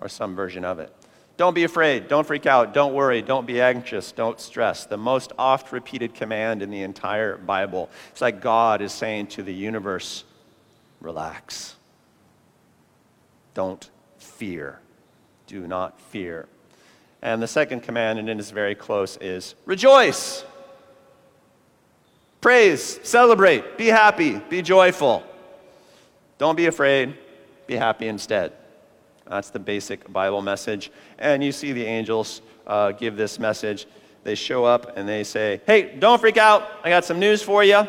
or 0.00 0.08
some 0.08 0.34
version 0.34 0.64
of 0.64 0.78
it. 0.78 0.92
Don't 1.38 1.54
be 1.54 1.62
afraid. 1.62 2.08
Don't 2.08 2.26
freak 2.26 2.46
out. 2.46 2.74
Don't 2.74 2.92
worry. 2.92 3.22
Don't 3.22 3.46
be 3.46 3.60
anxious. 3.60 4.10
Don't 4.10 4.40
stress. 4.40 4.86
The 4.86 4.96
most 4.96 5.32
oft 5.38 5.70
repeated 5.70 6.12
command 6.12 6.62
in 6.62 6.70
the 6.70 6.82
entire 6.82 7.36
Bible. 7.36 7.88
It's 8.10 8.20
like 8.20 8.40
God 8.40 8.82
is 8.82 8.92
saying 8.92 9.28
to 9.28 9.44
the 9.44 9.54
universe, 9.54 10.24
relax. 11.00 11.76
Don't 13.54 13.88
fear. 14.18 14.80
Do 15.46 15.68
not 15.68 16.00
fear. 16.00 16.48
And 17.22 17.40
the 17.40 17.48
second 17.48 17.84
command, 17.84 18.18
and 18.18 18.28
it 18.28 18.40
is 18.40 18.50
very 18.50 18.74
close, 18.74 19.16
is 19.18 19.54
rejoice. 19.64 20.44
Praise, 22.40 22.98
celebrate, 23.04 23.78
be 23.78 23.86
happy, 23.86 24.40
be 24.48 24.60
joyful. 24.60 25.22
Don't 26.36 26.56
be 26.56 26.66
afraid, 26.66 27.16
be 27.68 27.74
happy 27.74 28.08
instead. 28.08 28.52
That's 29.28 29.50
the 29.50 29.58
basic 29.58 30.10
Bible 30.12 30.42
message. 30.42 30.90
And 31.18 31.44
you 31.44 31.52
see 31.52 31.72
the 31.72 31.84
angels 31.84 32.40
uh, 32.66 32.92
give 32.92 33.16
this 33.16 33.38
message. 33.38 33.86
They 34.24 34.34
show 34.34 34.64
up 34.64 34.96
and 34.96 35.08
they 35.08 35.24
say, 35.24 35.60
Hey, 35.66 35.96
don't 35.98 36.20
freak 36.20 36.36
out. 36.36 36.66
I 36.82 36.88
got 36.88 37.04
some 37.04 37.18
news 37.18 37.42
for 37.42 37.62
you. 37.62 37.86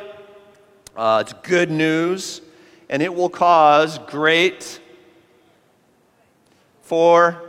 Uh, 0.96 1.24
it's 1.26 1.34
good 1.44 1.72
news, 1.72 2.42
and 2.90 3.02
it 3.02 3.14
will 3.14 3.30
cause 3.30 4.00
great 4.00 4.82
for 6.82 7.42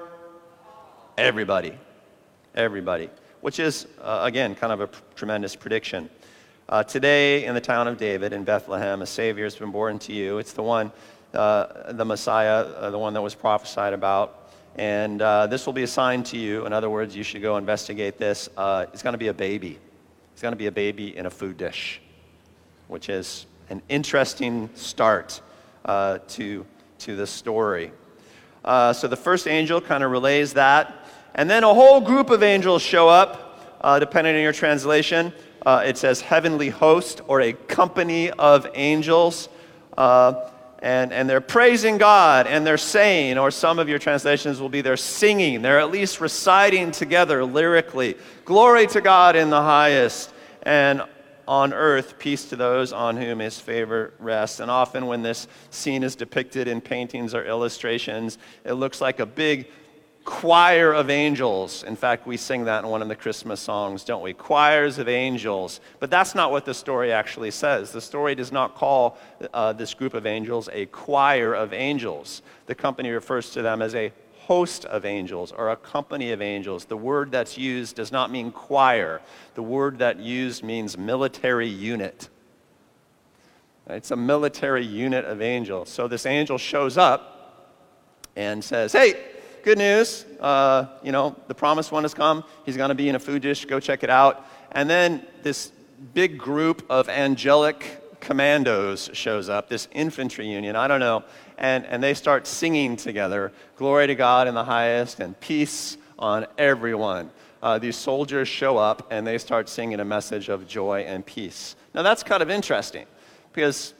everybody. 1.18 1.72
Everybody. 2.54 3.10
Which 3.40 3.58
is, 3.58 3.86
uh, 4.02 4.20
again, 4.22 4.54
kind 4.54 4.72
of 4.72 4.80
a 4.80 4.88
tremendous 5.16 5.56
prediction. 5.56 6.10
Uh, 6.68 6.84
today, 6.84 7.44
in 7.44 7.54
the 7.54 7.60
town 7.60 7.88
of 7.88 7.96
David, 7.96 8.32
in 8.32 8.44
Bethlehem, 8.44 9.02
a 9.02 9.06
Savior 9.06 9.44
has 9.44 9.56
been 9.56 9.72
born 9.72 9.98
to 10.00 10.12
you. 10.12 10.38
It's 10.38 10.52
the 10.52 10.62
one 10.62 10.92
uh, 11.34 11.92
the 11.92 12.04
Messiah, 12.04 12.64
uh, 12.64 12.90
the 12.90 12.98
one 12.98 13.14
that 13.14 13.22
was 13.22 13.34
prophesied 13.34 13.92
about. 13.92 14.50
And 14.76 15.20
uh, 15.22 15.46
this 15.46 15.66
will 15.66 15.72
be 15.72 15.82
a 15.82 15.88
sign 15.88 16.22
to 16.24 16.36
you. 16.36 16.66
In 16.66 16.72
other 16.72 16.90
words, 16.90 17.14
you 17.14 17.22
should 17.22 17.42
go 17.42 17.56
investigate 17.56 18.18
this. 18.18 18.48
Uh, 18.56 18.86
it's 18.92 19.02
going 19.02 19.12
to 19.12 19.18
be 19.18 19.28
a 19.28 19.34
baby. 19.34 19.78
It's 20.32 20.42
going 20.42 20.52
to 20.52 20.58
be 20.58 20.66
a 20.66 20.72
baby 20.72 21.16
in 21.16 21.26
a 21.26 21.30
food 21.30 21.56
dish, 21.56 22.00
which 22.88 23.08
is 23.08 23.46
an 23.68 23.82
interesting 23.88 24.70
start 24.74 25.40
uh, 25.84 26.18
to, 26.28 26.66
to 26.98 27.16
the 27.16 27.26
story. 27.26 27.92
Uh, 28.64 28.92
so 28.92 29.06
the 29.06 29.16
first 29.16 29.46
angel 29.46 29.80
kind 29.80 30.02
of 30.02 30.10
relays 30.10 30.54
that. 30.54 31.06
And 31.34 31.48
then 31.48 31.62
a 31.62 31.72
whole 31.72 32.00
group 32.00 32.30
of 32.30 32.42
angels 32.42 32.82
show 32.82 33.08
up, 33.08 33.80
depending 34.00 34.34
on 34.34 34.42
your 34.42 34.52
translation. 34.52 35.32
it 35.66 35.96
says 35.96 36.20
heavenly 36.20 36.70
host 36.70 37.20
or 37.28 37.40
a 37.40 37.52
company 37.52 38.30
of 38.32 38.66
angels. 38.74 39.48
Uh, 39.96 40.50
and, 40.82 41.12
and 41.12 41.28
they're 41.28 41.40
praising 41.40 41.98
God 41.98 42.46
and 42.46 42.66
they're 42.66 42.78
saying, 42.78 43.38
or 43.38 43.50
some 43.50 43.78
of 43.78 43.88
your 43.88 43.98
translations 43.98 44.60
will 44.60 44.68
be 44.68 44.80
they're 44.80 44.96
singing, 44.96 45.62
they're 45.62 45.80
at 45.80 45.90
least 45.90 46.20
reciting 46.20 46.90
together 46.90 47.44
lyrically, 47.44 48.16
Glory 48.44 48.86
to 48.88 49.00
God 49.00 49.36
in 49.36 49.50
the 49.50 49.62
highest, 49.62 50.32
and 50.62 51.02
on 51.46 51.72
earth, 51.72 52.18
peace 52.18 52.44
to 52.46 52.56
those 52.56 52.92
on 52.92 53.16
whom 53.16 53.40
his 53.40 53.58
favor 53.58 54.12
rests. 54.18 54.60
And 54.60 54.70
often, 54.70 55.06
when 55.06 55.22
this 55.22 55.48
scene 55.70 56.02
is 56.02 56.14
depicted 56.14 56.68
in 56.68 56.80
paintings 56.80 57.34
or 57.34 57.44
illustrations, 57.44 58.38
it 58.64 58.74
looks 58.74 59.00
like 59.00 59.18
a 59.20 59.26
big 59.26 59.66
choir 60.30 60.92
of 60.92 61.10
angels. 61.10 61.82
In 61.82 61.96
fact, 61.96 62.24
we 62.24 62.36
sing 62.36 62.64
that 62.66 62.84
in 62.84 62.88
one 62.88 63.02
of 63.02 63.08
the 63.08 63.16
Christmas 63.16 63.58
songs, 63.58 64.04
don't 64.04 64.22
we? 64.22 64.32
Choirs 64.32 64.98
of 64.98 65.08
angels. 65.08 65.80
But 65.98 66.08
that's 66.08 66.36
not 66.36 66.52
what 66.52 66.64
the 66.64 66.72
story 66.72 67.10
actually 67.10 67.50
says. 67.50 67.90
The 67.90 68.00
story 68.00 68.36
does 68.36 68.52
not 68.52 68.76
call 68.76 69.18
uh, 69.52 69.72
this 69.72 69.92
group 69.92 70.14
of 70.14 70.26
angels 70.26 70.68
a 70.72 70.86
choir 70.86 71.52
of 71.52 71.72
angels. 71.72 72.42
The 72.66 72.76
company 72.76 73.10
refers 73.10 73.50
to 73.50 73.62
them 73.62 73.82
as 73.82 73.96
a 73.96 74.12
host 74.42 74.84
of 74.84 75.04
angels 75.04 75.50
or 75.50 75.70
a 75.70 75.76
company 75.76 76.30
of 76.30 76.40
angels. 76.40 76.84
The 76.84 76.96
word 76.96 77.32
that's 77.32 77.58
used 77.58 77.96
does 77.96 78.12
not 78.12 78.30
mean 78.30 78.52
choir, 78.52 79.20
the 79.56 79.64
word 79.64 79.98
that 79.98 80.20
used 80.20 80.62
means 80.62 80.96
military 80.96 81.68
unit. 81.68 82.28
It's 83.88 84.12
a 84.12 84.16
military 84.16 84.86
unit 84.86 85.24
of 85.24 85.42
angels. 85.42 85.88
So 85.88 86.06
this 86.06 86.24
angel 86.24 86.56
shows 86.56 86.96
up 86.96 87.80
and 88.36 88.62
says, 88.62 88.92
Hey, 88.92 89.29
good 89.62 89.78
news. 89.78 90.24
Uh, 90.38 90.86
you 91.02 91.12
know, 91.12 91.36
the 91.48 91.54
promised 91.54 91.92
one 91.92 92.04
has 92.04 92.14
come. 92.14 92.44
He's 92.64 92.76
going 92.76 92.88
to 92.88 92.94
be 92.94 93.08
in 93.08 93.14
a 93.14 93.18
food 93.18 93.42
dish. 93.42 93.64
Go 93.64 93.80
check 93.80 94.02
it 94.02 94.10
out. 94.10 94.46
And 94.72 94.88
then 94.88 95.26
this 95.42 95.72
big 96.14 96.38
group 96.38 96.84
of 96.88 97.08
angelic 97.08 98.00
commandos 98.20 99.10
shows 99.12 99.48
up, 99.48 99.68
this 99.68 99.88
infantry 99.92 100.46
union, 100.46 100.76
I 100.76 100.88
don't 100.88 101.00
know, 101.00 101.24
and, 101.58 101.84
and 101.86 102.02
they 102.02 102.14
start 102.14 102.46
singing 102.46 102.96
together 102.96 103.52
Glory 103.76 104.06
to 104.06 104.14
God 104.14 104.46
in 104.46 104.54
the 104.54 104.64
highest 104.64 105.20
and 105.20 105.38
peace 105.40 105.96
on 106.18 106.46
everyone. 106.58 107.30
Uh, 107.62 107.78
these 107.78 107.96
soldiers 107.96 108.48
show 108.48 108.78
up 108.78 109.06
and 109.10 109.26
they 109.26 109.38
start 109.38 109.68
singing 109.68 110.00
a 110.00 110.04
message 110.04 110.48
of 110.48 110.66
joy 110.66 111.00
and 111.00 111.24
peace. 111.24 111.76
Now, 111.94 112.02
that's 112.02 112.22
kind 112.22 112.42
of 112.42 112.50
interesting 112.50 113.06
because 113.52 113.94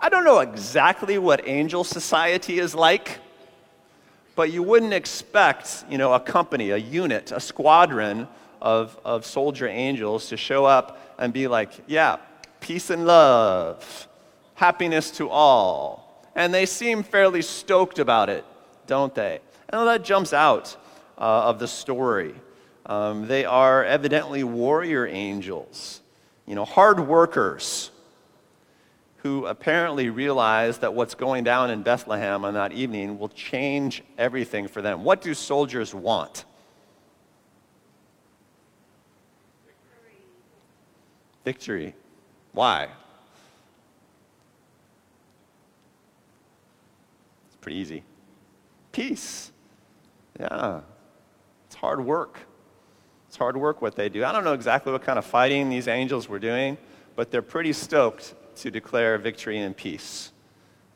I 0.00 0.08
don't 0.08 0.24
know 0.24 0.40
exactly 0.40 1.18
what 1.18 1.46
angel 1.46 1.84
society 1.84 2.58
is 2.58 2.74
like 2.74 3.18
but 4.38 4.52
you 4.52 4.62
wouldn't 4.62 4.92
expect, 4.92 5.84
you 5.90 5.98
know, 5.98 6.12
a 6.12 6.20
company, 6.20 6.70
a 6.70 6.76
unit, 6.76 7.32
a 7.32 7.40
squadron 7.40 8.28
of, 8.62 8.96
of 9.04 9.26
soldier 9.26 9.66
angels 9.66 10.28
to 10.28 10.36
show 10.36 10.64
up 10.64 11.16
and 11.18 11.32
be 11.32 11.48
like, 11.48 11.72
yeah, 11.88 12.18
peace 12.60 12.90
and 12.90 13.04
love, 13.04 14.06
happiness 14.54 15.10
to 15.10 15.28
all. 15.28 16.24
And 16.36 16.54
they 16.54 16.66
seem 16.66 17.02
fairly 17.02 17.42
stoked 17.42 17.98
about 17.98 18.28
it, 18.28 18.44
don't 18.86 19.12
they? 19.12 19.40
And 19.70 19.88
that 19.88 20.04
jumps 20.04 20.32
out 20.32 20.76
uh, 21.18 21.48
of 21.50 21.58
the 21.58 21.66
story. 21.66 22.32
Um, 22.86 23.26
they 23.26 23.44
are 23.44 23.84
evidently 23.84 24.44
warrior 24.44 25.04
angels, 25.04 26.00
you 26.46 26.54
know, 26.54 26.64
hard 26.64 27.00
workers 27.00 27.90
who 29.18 29.46
apparently 29.46 30.10
realize 30.10 30.78
that 30.78 30.94
what's 30.94 31.14
going 31.14 31.42
down 31.42 31.70
in 31.70 31.82
Bethlehem 31.82 32.44
on 32.44 32.54
that 32.54 32.72
evening 32.72 33.18
will 33.18 33.28
change 33.28 34.02
everything 34.16 34.68
for 34.68 34.80
them. 34.80 35.02
What 35.02 35.20
do 35.20 35.34
soldiers 35.34 35.92
want? 35.92 36.44
Victory. 39.66 40.16
Victory. 41.44 41.94
Why? 42.52 42.88
It's 47.48 47.56
pretty 47.60 47.78
easy. 47.78 48.04
Peace. 48.92 49.50
Yeah. 50.38 50.80
It's 51.66 51.74
hard 51.74 52.04
work. 52.04 52.38
It's 53.26 53.36
hard 53.36 53.56
work 53.56 53.82
what 53.82 53.96
they 53.96 54.08
do. 54.08 54.24
I 54.24 54.30
don't 54.30 54.44
know 54.44 54.54
exactly 54.54 54.92
what 54.92 55.02
kind 55.02 55.18
of 55.18 55.24
fighting 55.24 55.68
these 55.68 55.88
angels 55.88 56.28
were 56.28 56.38
doing, 56.38 56.78
but 57.16 57.32
they're 57.32 57.42
pretty 57.42 57.72
stoked 57.72 58.34
to 58.62 58.70
declare 58.70 59.18
victory 59.18 59.58
and 59.58 59.76
peace. 59.76 60.32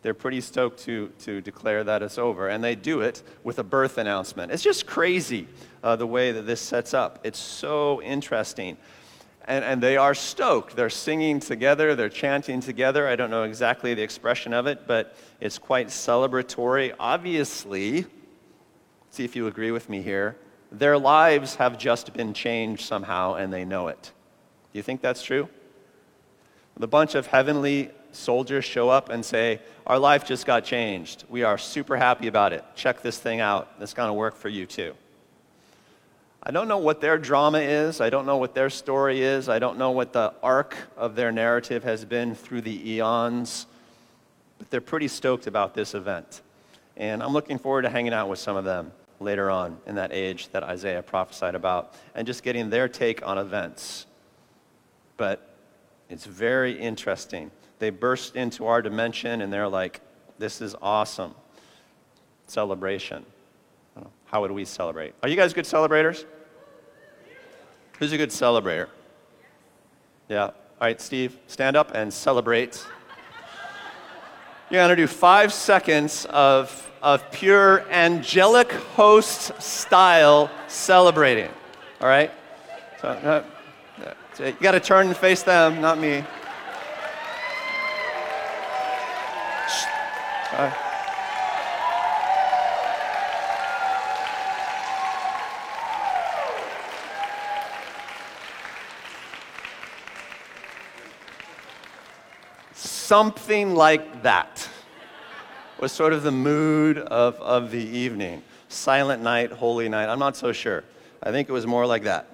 They're 0.03 0.14
pretty 0.14 0.40
stoked 0.40 0.81
to, 0.81 1.12
to 1.20 1.40
declare 1.40 1.85
that 1.85 2.03
it's 2.03 2.18
over. 2.18 2.48
And 2.48 2.62
they 2.62 2.75
do 2.75 3.01
it 3.03 3.22
with 3.44 3.59
a 3.59 3.62
birth 3.62 3.98
announcement. 3.98 4.51
It's 4.51 4.62
just 4.62 4.87
crazy 4.87 5.46
uh, 5.83 5.96
the 5.96 6.07
way 6.07 6.33
that 6.33 6.42
this 6.42 6.61
sets 6.61 6.92
up. 6.92 7.20
It's 7.22 7.38
so 7.38 8.03
interesting. 8.03 8.77
And, 9.44 9.64
and 9.64 9.83
they 9.83 9.96
are 9.96 10.14
stoked. 10.14 10.75
They're 10.77 10.90
singing 10.90 11.40
together, 11.40 11.94
they're 11.94 12.09
chanting 12.09 12.61
together. 12.61 13.09
I 13.09 13.16
don't 13.16 13.31
know 13.31 13.44
exactly 13.44 13.94
the 13.94 14.03
expression 14.03 14.53
of 14.53 14.66
it, 14.66 14.87
but 14.87 15.16
it's 15.40 15.59
quite 15.59 15.88
celebratory. 15.88 16.94
Obviously, 16.98 18.07
see 19.11 19.25
if 19.25 19.37
you 19.37 19.46
agree 19.46 19.70
with 19.70 19.88
me 19.88 20.03
here, 20.03 20.37
their 20.70 20.96
lives 20.98 21.57
have 21.57 21.79
just 21.79 22.12
been 22.12 22.35
changed 22.35 22.83
somehow 22.85 23.35
and 23.35 23.53
they 23.53 23.64
know 23.64 23.88
it. 23.88 24.12
Do 24.72 24.79
you 24.79 24.83
think 24.83 25.01
that's 25.01 25.22
true? 25.22 25.48
The 26.76 26.88
bunch 26.88 27.14
of 27.14 27.26
heavenly 27.26 27.90
soldiers 28.12 28.64
show 28.64 28.88
up 28.88 29.08
and 29.08 29.24
say, 29.24 29.61
Our 29.87 29.98
life 29.98 30.24
just 30.24 30.46
got 30.46 30.64
changed. 30.64 31.24
We 31.28 31.42
are 31.42 31.58
super 31.58 31.96
happy 31.96 32.28
about 32.28 32.52
it. 32.52 32.64
Check 32.74 33.02
this 33.02 33.18
thing 33.18 33.40
out. 33.40 33.70
It's 33.80 33.94
going 33.94 34.08
to 34.08 34.14
work 34.14 34.37
for 34.37 34.48
you 34.48 34.66
too. 34.66 34.94
I 36.42 36.50
don't 36.50 36.66
know 36.66 36.78
what 36.78 37.00
their 37.00 37.18
drama 37.18 37.58
is. 37.58 38.00
I 38.00 38.11
don't 38.11 38.26
know 38.26 38.37
what 38.37 38.54
their 38.54 38.68
story 38.68 39.22
is. 39.22 39.48
I 39.48 39.61
don't 39.61 39.78
know 39.78 39.92
what 39.92 40.12
the 40.12 40.35
arc 40.42 40.76
of 40.96 41.14
their 41.14 41.30
narrative 41.30 41.85
has 41.85 42.04
been 42.04 42.35
through 42.35 42.62
the 42.62 42.90
eons. 42.90 43.66
But 44.58 44.70
they're 44.70 44.80
pretty 44.80 45.08
stoked 45.08 45.46
about 45.46 45.74
this 45.74 45.94
event. 45.94 46.40
And 46.96 47.22
I'm 47.22 47.32
looking 47.32 47.58
forward 47.58 47.82
to 47.82 47.90
hanging 47.90 48.12
out 48.12 48.28
with 48.28 48.40
some 48.40 48.56
of 48.56 48.64
them 48.64 48.90
later 49.20 49.50
on 49.50 49.78
in 49.87 49.94
that 49.94 50.12
age 50.12 50.48
that 50.48 50.64
Isaiah 50.64 51.02
prophesied 51.02 51.54
about 51.54 51.94
and 52.14 52.26
just 52.26 52.42
getting 52.42 52.70
their 52.70 52.88
take 52.88 53.24
on 53.24 53.38
events. 53.38 54.06
But 55.16 55.48
it's 56.08 56.26
very 56.26 56.78
interesting. 56.78 57.50
They 57.78 57.90
burst 57.90 58.36
into 58.36 58.66
our 58.66 58.82
dimension 58.82 59.40
and 59.40 59.52
they're 59.52 59.68
like, 59.68 60.00
this 60.38 60.60
is 60.60 60.74
awesome. 60.82 61.34
Celebration. 62.46 63.24
How 64.32 64.40
would 64.40 64.50
we 64.50 64.64
celebrate? 64.64 65.14
Are 65.22 65.28
you 65.28 65.36
guys 65.36 65.52
good 65.52 65.66
celebrators? 65.66 66.24
Who's 67.98 68.12
a 68.12 68.16
good 68.16 68.30
celebrator? 68.30 68.88
Yeah. 70.30 70.44
All 70.44 70.54
right, 70.80 70.98
Steve, 70.98 71.38
stand 71.46 71.76
up 71.76 71.92
and 71.94 72.10
celebrate. 72.10 72.82
You're 74.70 74.80
going 74.80 74.88
to 74.88 74.96
do 74.96 75.06
five 75.06 75.52
seconds 75.52 76.24
of, 76.30 76.90
of 77.02 77.30
pure 77.30 77.86
angelic 77.90 78.72
host 78.72 79.52
style 79.60 80.50
celebrating. 80.66 81.50
All 82.00 82.08
right? 82.08 82.30
So, 83.02 83.08
uh, 83.08 83.44
you 84.38 84.52
got 84.60 84.72
to 84.72 84.80
turn 84.80 85.08
and 85.08 85.16
face 85.16 85.42
them, 85.42 85.80
not 85.80 85.98
me. 85.98 86.24
Something 102.74 103.74
like 103.74 104.22
that 104.22 104.68
was 105.78 105.92
sort 105.92 106.14
of 106.14 106.22
the 106.22 106.30
mood 106.30 106.96
of, 106.96 107.34
of 107.36 107.70
the 107.70 107.78
evening. 107.78 108.42
Silent 108.68 109.22
night, 109.22 109.52
holy 109.52 109.90
night. 109.90 110.08
I'm 110.08 110.18
not 110.18 110.34
so 110.34 110.52
sure. 110.52 110.82
I 111.22 111.30
think 111.30 111.50
it 111.50 111.52
was 111.52 111.66
more 111.66 111.84
like 111.84 112.04
that. 112.04 112.26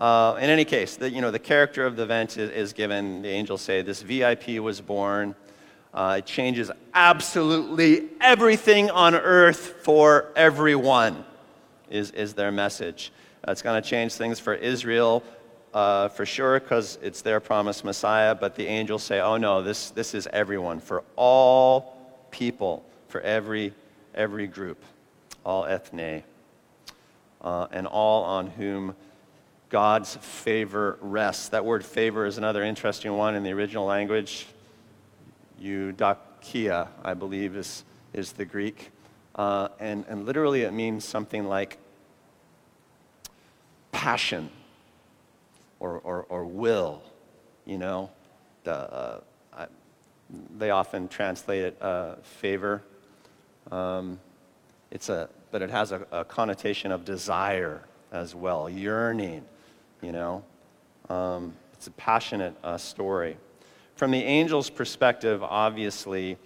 Uh, 0.00 0.38
in 0.40 0.48
any 0.48 0.64
case, 0.64 0.96
the, 0.96 1.10
you 1.10 1.20
know, 1.20 1.30
the 1.30 1.38
character 1.38 1.84
of 1.84 1.94
the 1.94 2.02
event 2.02 2.38
is, 2.38 2.50
is 2.50 2.72
given. 2.72 3.20
The 3.20 3.28
angels 3.28 3.60
say, 3.60 3.82
This 3.82 4.00
VIP 4.00 4.58
was 4.58 4.80
born. 4.80 5.34
Uh, 5.92 6.16
it 6.18 6.26
changes 6.26 6.70
absolutely 6.94 8.08
everything 8.20 8.90
on 8.90 9.14
earth 9.14 9.74
for 9.82 10.32
everyone, 10.34 11.24
is, 11.90 12.12
is 12.12 12.32
their 12.32 12.50
message. 12.50 13.12
Uh, 13.46 13.52
it's 13.52 13.60
going 13.60 13.80
to 13.80 13.86
change 13.86 14.14
things 14.14 14.40
for 14.40 14.54
Israel 14.54 15.22
uh, 15.74 16.08
for 16.08 16.24
sure 16.24 16.60
because 16.60 16.98
it's 17.02 17.20
their 17.20 17.38
promised 17.38 17.84
Messiah, 17.84 18.34
but 18.34 18.54
the 18.54 18.66
angels 18.66 19.02
say, 19.02 19.20
oh 19.20 19.36
no, 19.36 19.62
this, 19.62 19.90
this 19.90 20.14
is 20.14 20.26
everyone, 20.32 20.80
for 20.80 21.04
all 21.16 22.24
people, 22.30 22.84
for 23.08 23.20
every, 23.20 23.74
every 24.14 24.46
group, 24.46 24.82
all 25.44 25.66
ethne, 25.66 26.22
uh, 27.42 27.66
and 27.70 27.86
all 27.86 28.24
on 28.24 28.46
whom 28.46 28.94
God's 29.70 30.16
favor 30.16 30.98
rests. 31.00 31.48
That 31.50 31.64
word 31.64 31.84
favor 31.84 32.26
is 32.26 32.38
another 32.38 32.64
interesting 32.64 33.16
one 33.16 33.36
in 33.36 33.44
the 33.44 33.52
original 33.52 33.86
language. 33.86 34.48
Eudokia, 35.62 36.88
I 37.04 37.14
believe, 37.14 37.56
is, 37.56 37.84
is 38.12 38.32
the 38.32 38.44
Greek. 38.44 38.90
Uh, 39.36 39.68
and, 39.78 40.04
and 40.08 40.26
literally 40.26 40.62
it 40.62 40.72
means 40.72 41.04
something 41.04 41.46
like 41.46 41.78
passion 43.92 44.50
or, 45.78 46.00
or, 46.00 46.26
or 46.28 46.44
will, 46.44 47.00
you 47.64 47.78
know. 47.78 48.10
The, 48.64 48.72
uh, 48.72 49.20
I, 49.56 49.66
they 50.58 50.70
often 50.70 51.06
translate 51.06 51.62
it 51.62 51.80
uh, 51.80 52.16
favor. 52.24 52.82
Um, 53.70 54.18
it's 54.90 55.08
a, 55.08 55.28
but 55.52 55.62
it 55.62 55.70
has 55.70 55.92
a, 55.92 56.04
a 56.10 56.24
connotation 56.24 56.90
of 56.90 57.04
desire 57.04 57.82
as 58.10 58.34
well, 58.34 58.68
yearning 58.68 59.44
you 60.02 60.12
know? 60.12 60.44
Um, 61.08 61.54
it's 61.72 61.86
a 61.86 61.92
passionate 61.92 62.54
uh, 62.62 62.76
story. 62.76 63.36
From 63.96 64.10
the 64.10 64.24
angel's 64.24 64.70
perspective, 64.70 65.42
obviously, 65.42 66.38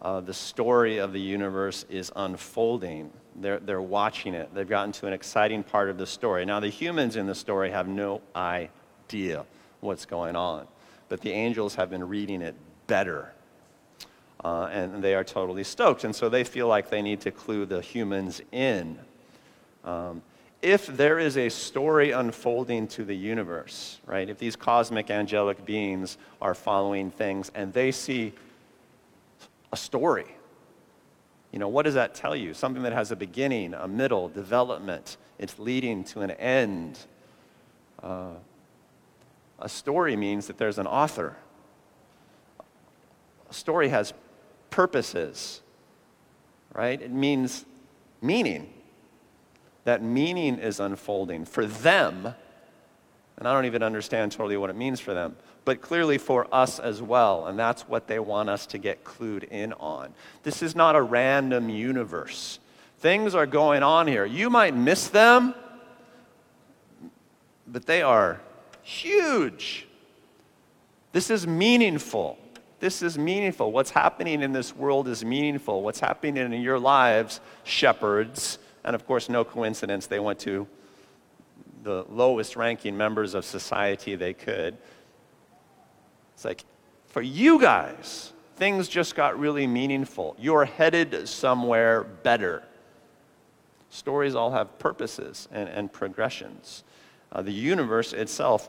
uh, 0.00 0.20
the 0.20 0.34
story 0.34 0.98
of 0.98 1.12
the 1.12 1.20
universe 1.20 1.86
is 1.88 2.12
unfolding. 2.16 3.10
They're, 3.36 3.58
they're 3.60 3.82
watching 3.82 4.34
it. 4.34 4.54
They've 4.54 4.68
gotten 4.68 4.92
to 4.92 5.06
an 5.06 5.12
exciting 5.12 5.62
part 5.62 5.88
of 5.90 5.98
the 5.98 6.06
story. 6.06 6.44
Now, 6.44 6.60
the 6.60 6.68
humans 6.68 7.16
in 7.16 7.26
the 7.26 7.34
story 7.34 7.70
have 7.70 7.88
no 7.88 8.20
idea 8.36 9.44
what's 9.80 10.06
going 10.06 10.36
on, 10.36 10.66
but 11.08 11.20
the 11.20 11.30
angels 11.30 11.74
have 11.74 11.90
been 11.90 12.06
reading 12.06 12.42
it 12.42 12.54
better. 12.86 13.32
Uh, 14.44 14.68
and 14.70 15.02
they 15.02 15.14
are 15.14 15.24
totally 15.24 15.64
stoked. 15.64 16.04
And 16.04 16.14
so 16.14 16.28
they 16.28 16.44
feel 16.44 16.68
like 16.68 16.90
they 16.90 17.00
need 17.00 17.20
to 17.22 17.30
clue 17.30 17.64
the 17.64 17.80
humans 17.80 18.42
in. 18.52 18.98
Um, 19.84 20.22
if 20.64 20.86
there 20.86 21.18
is 21.18 21.36
a 21.36 21.50
story 21.50 22.12
unfolding 22.12 22.88
to 22.88 23.04
the 23.04 23.14
universe, 23.14 23.98
right, 24.06 24.30
if 24.30 24.38
these 24.38 24.56
cosmic 24.56 25.10
angelic 25.10 25.66
beings 25.66 26.16
are 26.40 26.54
following 26.54 27.10
things 27.10 27.52
and 27.54 27.70
they 27.74 27.92
see 27.92 28.32
a 29.70 29.76
story, 29.76 30.24
you 31.52 31.58
know, 31.58 31.68
what 31.68 31.82
does 31.82 31.92
that 31.92 32.14
tell 32.14 32.34
you? 32.34 32.54
Something 32.54 32.82
that 32.84 32.94
has 32.94 33.12
a 33.12 33.16
beginning, 33.16 33.74
a 33.74 33.86
middle, 33.86 34.30
development, 34.30 35.18
it's 35.38 35.58
leading 35.58 36.02
to 36.04 36.22
an 36.22 36.30
end. 36.30 36.98
Uh, 38.02 38.30
a 39.58 39.68
story 39.68 40.16
means 40.16 40.46
that 40.46 40.56
there's 40.56 40.78
an 40.78 40.86
author. 40.86 41.36
A 43.50 43.54
story 43.54 43.90
has 43.90 44.14
purposes, 44.70 45.60
right? 46.72 47.00
It 47.02 47.12
means 47.12 47.66
meaning 48.22 48.72
that 49.84 50.02
meaning 50.02 50.58
is 50.58 50.80
unfolding 50.80 51.44
for 51.44 51.66
them. 51.66 52.34
And 53.36 53.48
I 53.48 53.52
don't 53.52 53.66
even 53.66 53.82
understand 53.82 54.32
totally 54.32 54.56
what 54.56 54.70
it 54.70 54.76
means 54.76 55.00
for 55.00 55.12
them, 55.12 55.36
but 55.64 55.80
clearly 55.80 56.18
for 56.18 56.46
us 56.52 56.78
as 56.78 57.02
well. 57.02 57.46
And 57.46 57.58
that's 57.58 57.82
what 57.82 58.06
they 58.06 58.18
want 58.18 58.48
us 58.48 58.66
to 58.66 58.78
get 58.78 59.04
clued 59.04 59.44
in 59.44 59.72
on. 59.74 60.14
This 60.42 60.62
is 60.62 60.74
not 60.74 60.96
a 60.96 61.02
random 61.02 61.68
universe. 61.68 62.58
Things 62.98 63.34
are 63.34 63.46
going 63.46 63.82
on 63.82 64.06
here. 64.06 64.24
You 64.24 64.50
might 64.50 64.74
miss 64.74 65.08
them, 65.08 65.54
but 67.66 67.86
they 67.86 68.02
are 68.02 68.40
huge. 68.82 69.86
This 71.12 71.30
is 71.30 71.46
meaningful. 71.46 72.38
This 72.80 73.02
is 73.02 73.18
meaningful. 73.18 73.72
What's 73.72 73.90
happening 73.90 74.42
in 74.42 74.52
this 74.52 74.74
world 74.74 75.08
is 75.08 75.24
meaningful. 75.24 75.82
What's 75.82 76.00
happening 76.00 76.36
in 76.36 76.52
your 76.60 76.78
lives, 76.78 77.40
shepherds, 77.64 78.58
and 78.84 78.94
of 78.94 79.06
course, 79.06 79.28
no 79.28 79.44
coincidence, 79.44 80.06
they 80.06 80.20
went 80.20 80.38
to 80.40 80.66
the 81.82 82.04
lowest 82.08 82.56
ranking 82.56 82.96
members 82.96 83.34
of 83.34 83.44
society 83.44 84.16
they 84.16 84.32
could. 84.32 84.76
It's 86.34 86.44
like, 86.44 86.64
for 87.06 87.22
you 87.22 87.60
guys, 87.60 88.32
things 88.56 88.88
just 88.88 89.14
got 89.14 89.38
really 89.38 89.66
meaningful. 89.66 90.34
You're 90.38 90.64
headed 90.64 91.28
somewhere 91.28 92.04
better. 92.04 92.62
Stories 93.90 94.34
all 94.34 94.50
have 94.50 94.78
purposes 94.78 95.48
and, 95.52 95.68
and 95.68 95.92
progressions. 95.92 96.84
Uh, 97.30 97.42
the 97.42 97.52
universe 97.52 98.12
itself 98.12 98.68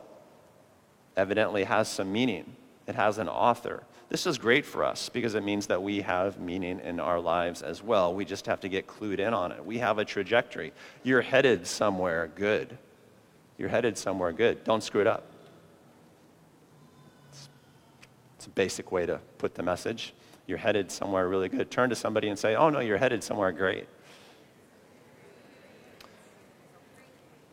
evidently 1.17 1.63
has 1.63 1.88
some 1.88 2.12
meaning, 2.12 2.56
it 2.88 2.95
has 2.95 3.17
an 3.17 3.30
author. 3.30 3.84
This 4.10 4.28
is 4.28 4.38
great 4.38 4.65
for 4.65 4.84
us 4.84 5.10
because 5.10 5.34
it 5.36 5.44
means 5.44 5.68
that 5.68 5.82
we 5.82 6.02
have 6.02 6.39
meaning 6.39 6.80
in 6.80 7.00
our 7.00 7.20
lives 7.20 7.62
as 7.62 7.82
well. 7.82 8.13
We 8.13 8.24
just 8.24 8.46
have 8.46 8.60
to 8.62 8.70
get 8.70 8.86
clued 8.88 9.20
in 9.20 9.34
on 9.34 9.52
it. 9.52 9.65
We 9.65 9.80
have 9.80 9.98
a 9.98 10.06
trajectory. 10.06 10.74
You're 11.04 11.22
headed 11.22 11.65
somewhere 11.65 12.30
good. 12.36 12.78
You're 13.58 13.70
headed 13.70 13.98
somewhere 13.98 14.32
good. 14.32 14.63
Don't 14.63 14.84
screw 14.84 15.02
it 15.02 15.08
up. 15.08 15.24
It's, 17.32 17.50
it's 18.38 18.46
a 18.46 18.50
basic 18.52 18.91
way 18.91 19.08
to 19.08 19.20
put 19.39 19.56
the 19.56 19.63
message. 19.63 20.13
You're 20.46 20.60
headed 20.60 20.91
somewhere 20.91 21.28
really 21.28 21.50
good. 21.50 21.72
Turn 21.72 21.89
to 21.89 21.96
somebody 21.96 22.28
and 22.30 22.38
say, 22.38 22.56
Oh, 22.56 22.70
no, 22.70 22.82
you're 22.82 22.98
headed 22.98 23.24
somewhere 23.24 23.52
great. 23.52 23.88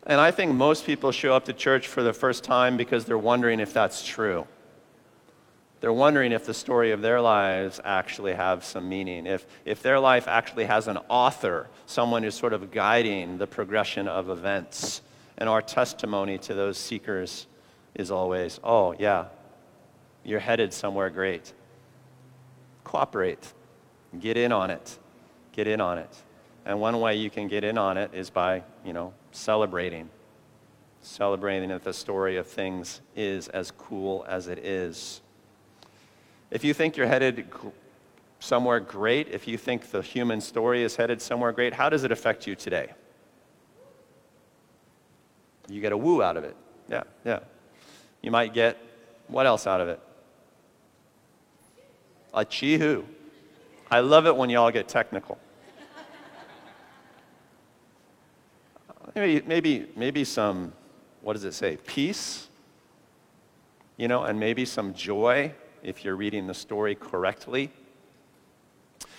And 0.07 0.21
I 0.21 0.33
think 0.33 0.53
most 0.53 0.85
people 0.85 1.13
show 1.13 1.35
up 1.35 1.45
to 1.47 1.53
church 1.53 1.87
for 1.87 2.03
the 2.03 2.13
first 2.13 2.45
time 2.45 2.77
because 2.77 3.05
they're 3.05 3.17
wondering 3.17 3.61
if 3.61 3.73
that's 3.73 4.05
true. 4.05 4.47
They're 5.83 5.93
wondering 5.93 6.31
if 6.31 6.47
the 6.47 6.55
story 6.55 6.93
of 6.93 7.03
their 7.03 7.21
lives 7.21 7.81
actually 7.85 8.35
have 8.35 8.65
some 8.65 8.89
meaning, 8.89 9.27
if, 9.27 9.45
if 9.65 9.83
their 9.83 9.99
life 9.99 10.29
actually 10.29 10.67
has 10.67 10.87
an 10.87 10.97
author, 11.09 11.69
someone 11.87 12.23
who's 12.23 12.37
sort 12.37 12.53
of 12.53 12.71
guiding 12.71 13.37
the 13.37 13.49
progression 13.49 14.07
of 14.07 14.31
events. 14.31 15.03
And 15.39 15.49
our 15.49 15.61
testimony 15.61 16.39
to 16.39 16.55
those 16.55 16.79
seekers 16.79 17.49
is 17.97 18.13
always, 18.13 18.61
oh, 18.63 18.95
yeah, 18.97 19.25
you're 20.23 20.39
headed 20.39 20.73
somewhere 20.73 21.11
great. 21.11 21.53
Cooperate, 22.85 23.53
get 24.21 24.37
in 24.37 24.53
on 24.53 24.71
it, 24.71 25.01
get 25.51 25.67
in 25.67 25.81
on 25.81 25.99
it. 25.99 26.17
And 26.65 26.81
one 26.81 27.01
way 27.01 27.17
you 27.17 27.29
can 27.29 27.49
get 27.49 27.65
in 27.65 27.77
on 27.77 27.97
it 27.97 28.13
is 28.15 28.31
by, 28.31 28.63
you 28.85 28.93
know, 28.93 29.15
celebrating. 29.33 30.11
Celebrating 31.01 31.71
that 31.71 31.83
the 31.83 31.93
story 31.93 32.37
of 32.37 32.47
things 32.47 33.01
is 33.17 33.49
as 33.49 33.73
cool 33.73 34.25
as 34.29 34.47
it 34.47 34.61
is. 34.61 35.23
If 36.53 36.65
you 36.65 36.75
think 36.75 36.99
you're 36.99 37.07
headed 37.07 37.47
somewhere 38.39 38.79
great, 38.79 39.29
if 39.29 39.49
you 39.49 39.57
think 39.57 39.91
the 39.91 40.03
human 40.03 40.39
story 40.43 40.83
is 40.83 40.97
headed 40.97 41.23
somewhere 41.23 41.51
great, 41.51 41.73
how 41.73 41.89
does 41.89 42.05
it 42.05 42.13
affect 42.13 42.47
you 42.47 42.55
today? 42.55 42.91
You 45.67 45.81
get 45.81 45.93
a 45.93 45.97
woo 45.97 46.23
out 46.23 46.37
of 46.37 46.45
it. 46.45 46.55
Yeah, 46.91 47.05
yeah. 47.25 47.39
You 48.21 48.31
might 48.31 48.53
get 48.53 48.77
what 49.29 49.47
else 49.47 49.67
out 49.67 49.81
of 49.81 49.89
it? 49.89 49.99
A 52.35 52.45
chee 52.45 53.03
I 53.91 54.01
love 54.01 54.27
it 54.27 54.37
when 54.37 54.51
y'all 54.51 54.71
get 54.71 54.89
technical. 54.89 55.39
Maybe, 59.15 59.47
maybe, 59.47 59.87
maybe 59.97 60.25
some, 60.25 60.75
what 61.23 61.33
does 61.33 61.45
it 61.45 61.53
say? 61.53 61.79
Peace, 61.87 62.49
you 63.97 64.07
know, 64.07 64.25
and 64.25 64.39
maybe 64.39 64.67
some 64.67 64.93
joy 64.93 65.55
if 65.83 66.05
you're 66.05 66.17
reading 66.17 66.47
the 66.47 66.55
story 66.55 66.95
correctly. 66.95 67.71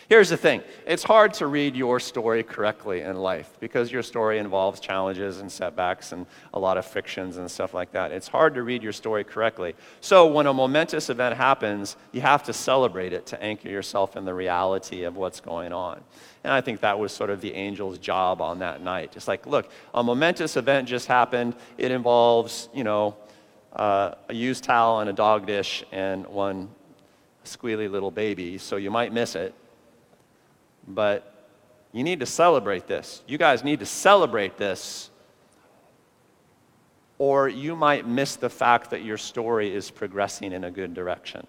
Here's 0.10 0.30
the 0.30 0.38
thing 0.38 0.62
it's 0.86 1.04
hard 1.04 1.34
to 1.36 1.48
read 1.48 1.76
your 1.76 2.00
story 2.00 2.44
correctly 2.44 3.02
in 3.02 3.16
life 3.16 3.56
because 3.60 3.92
your 3.92 4.04
story 4.04 4.38
involves 4.38 4.80
challenges 4.80 5.40
and 5.40 5.52
setbacks 5.52 6.12
and 6.12 6.26
a 6.54 6.60
lot 6.60 6.78
of 6.78 6.86
fictions 6.86 7.38
and 7.38 7.50
stuff 7.50 7.74
like 7.74 7.92
that. 7.94 8.12
It's 8.12 8.28
hard 8.28 8.54
to 8.56 8.64
read 8.64 8.84
your 8.84 8.92
story 8.92 9.24
correctly. 9.24 9.76
So, 10.02 10.28
when 10.28 10.46
a 10.46 10.54
momentous 10.54 11.10
event 11.10 11.38
happens, 11.38 11.96
you 12.12 12.22
have 12.22 12.44
to 12.44 12.54
celebrate 12.54 13.14
it 13.14 13.26
to 13.28 13.42
anchor 13.42 13.70
yourself 13.70 14.18
in 14.18 14.26
the 14.26 14.34
reality 14.34 15.04
of 15.04 15.16
what's 15.16 15.40
going 15.40 15.72
on. 15.72 16.02
And 16.44 16.52
I 16.52 16.60
think 16.60 16.82
that 16.82 17.00
was 17.00 17.14
sort 17.14 17.30
of 17.30 17.40
the 17.40 17.56
angel's 17.56 17.98
job 17.98 18.42
on 18.42 18.60
that 18.60 18.82
night. 18.82 19.14
It's 19.16 19.30
like, 19.30 19.48
look, 19.48 19.70
a 19.94 20.04
momentous 20.04 20.58
event 20.58 20.90
just 20.90 21.08
happened. 21.08 21.56
It 21.78 21.92
involves, 21.92 22.68
you 22.74 22.84
know, 22.84 23.16
uh, 23.74 24.16
a 24.30 24.34
used 24.34 24.64
towel 24.64 25.00
and 25.00 25.10
a 25.10 25.14
dog 25.14 25.46
dish 25.46 25.84
and 25.92 26.26
one 26.28 26.70
squealy 27.44 27.90
little 27.90 28.12
baby, 28.12 28.58
so 28.58 28.76
you 28.76 28.92
might 28.92 29.12
miss 29.12 29.36
it. 29.36 29.54
But 30.88 31.30
you 31.92 32.04
need 32.04 32.20
to 32.20 32.26
celebrate 32.26 32.88
this. 32.88 33.22
You 33.28 33.38
guys 33.38 33.64
need 33.64 33.80
to 33.80 33.86
celebrate 33.86 34.58
this, 34.58 35.10
or 37.18 37.48
you 37.48 37.76
might 37.76 38.08
miss 38.08 38.36
the 38.36 38.50
fact 38.50 38.90
that 38.90 39.04
your 39.04 39.18
story 39.18 39.74
is 39.74 39.92
progressing 39.92 40.52
in 40.52 40.64
a 40.64 40.72
good 40.72 40.94
direction. 40.94 41.46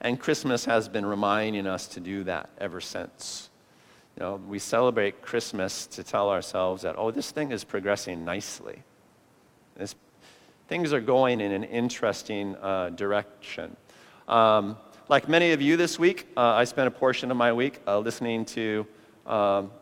And 0.00 0.18
Christmas 0.18 0.64
has 0.64 0.88
been 0.88 1.04
reminding 1.04 1.66
us 1.66 1.86
to 1.88 2.00
do 2.00 2.24
that 2.24 2.48
ever 2.58 2.80
since. 2.80 3.50
You 4.16 4.22
know, 4.22 4.40
we 4.48 4.58
celebrate 4.58 5.22
Christmas 5.22 5.86
to 5.88 6.02
tell 6.02 6.30
ourselves 6.30 6.82
that, 6.82 6.94
oh, 6.96 7.10
this 7.10 7.30
thing 7.30 7.52
is 7.52 7.64
progressing 7.64 8.24
nicely. 8.24 8.82
This, 9.76 9.94
things 10.70 10.92
are 10.92 11.00
going 11.00 11.40
in 11.40 11.50
an 11.50 11.64
interesting 11.64 12.54
uh, 12.62 12.90
direction. 12.90 13.76
Um, 14.28 14.76
like 15.08 15.28
many 15.28 15.50
of 15.50 15.60
you 15.60 15.76
this 15.76 15.98
week, 15.98 16.28
uh, 16.36 16.42
I 16.42 16.62
spent 16.62 16.86
a 16.86 16.92
portion 16.92 17.32
of 17.32 17.36
my 17.36 17.52
week 17.52 17.80
uh, 17.88 17.98
listening 17.98 18.44
to 18.44 18.86
um, 19.26 19.72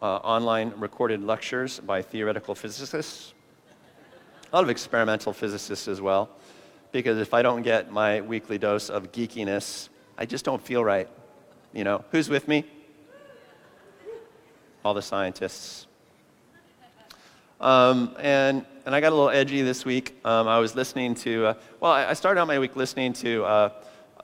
uh, 0.00 0.18
online 0.18 0.74
recorded 0.76 1.24
lectures 1.24 1.80
by 1.80 2.02
theoretical 2.02 2.54
physicists, 2.54 3.34
a 4.52 4.56
lot 4.56 4.62
of 4.62 4.70
experimental 4.70 5.32
physicists 5.32 5.88
as 5.88 6.00
well, 6.00 6.30
because 6.92 7.18
if 7.18 7.34
I 7.34 7.42
don't 7.42 7.62
get 7.62 7.90
my 7.90 8.20
weekly 8.20 8.58
dose 8.58 8.90
of 8.90 9.10
geekiness, 9.10 9.88
I 10.16 10.24
just 10.24 10.44
don't 10.44 10.62
feel 10.62 10.84
right. 10.84 11.08
You 11.72 11.82
know, 11.82 12.04
who's 12.12 12.28
with 12.28 12.46
me? 12.46 12.64
All 14.84 14.94
the 14.94 15.02
scientists. 15.02 15.88
Um, 17.60 18.14
and, 18.20 18.66
and 18.84 18.94
I 18.94 19.00
got 19.00 19.12
a 19.12 19.14
little 19.14 19.30
edgy 19.30 19.62
this 19.62 19.84
week. 19.84 20.18
Um, 20.24 20.48
I 20.48 20.58
was 20.58 20.74
listening 20.74 21.14
to, 21.16 21.46
uh, 21.46 21.54
well, 21.80 21.92
I, 21.92 22.12
started 22.14 22.40
out 22.40 22.48
my 22.48 22.58
week 22.58 22.74
listening 22.74 23.12
to 23.14 23.44
uh, 23.44 23.70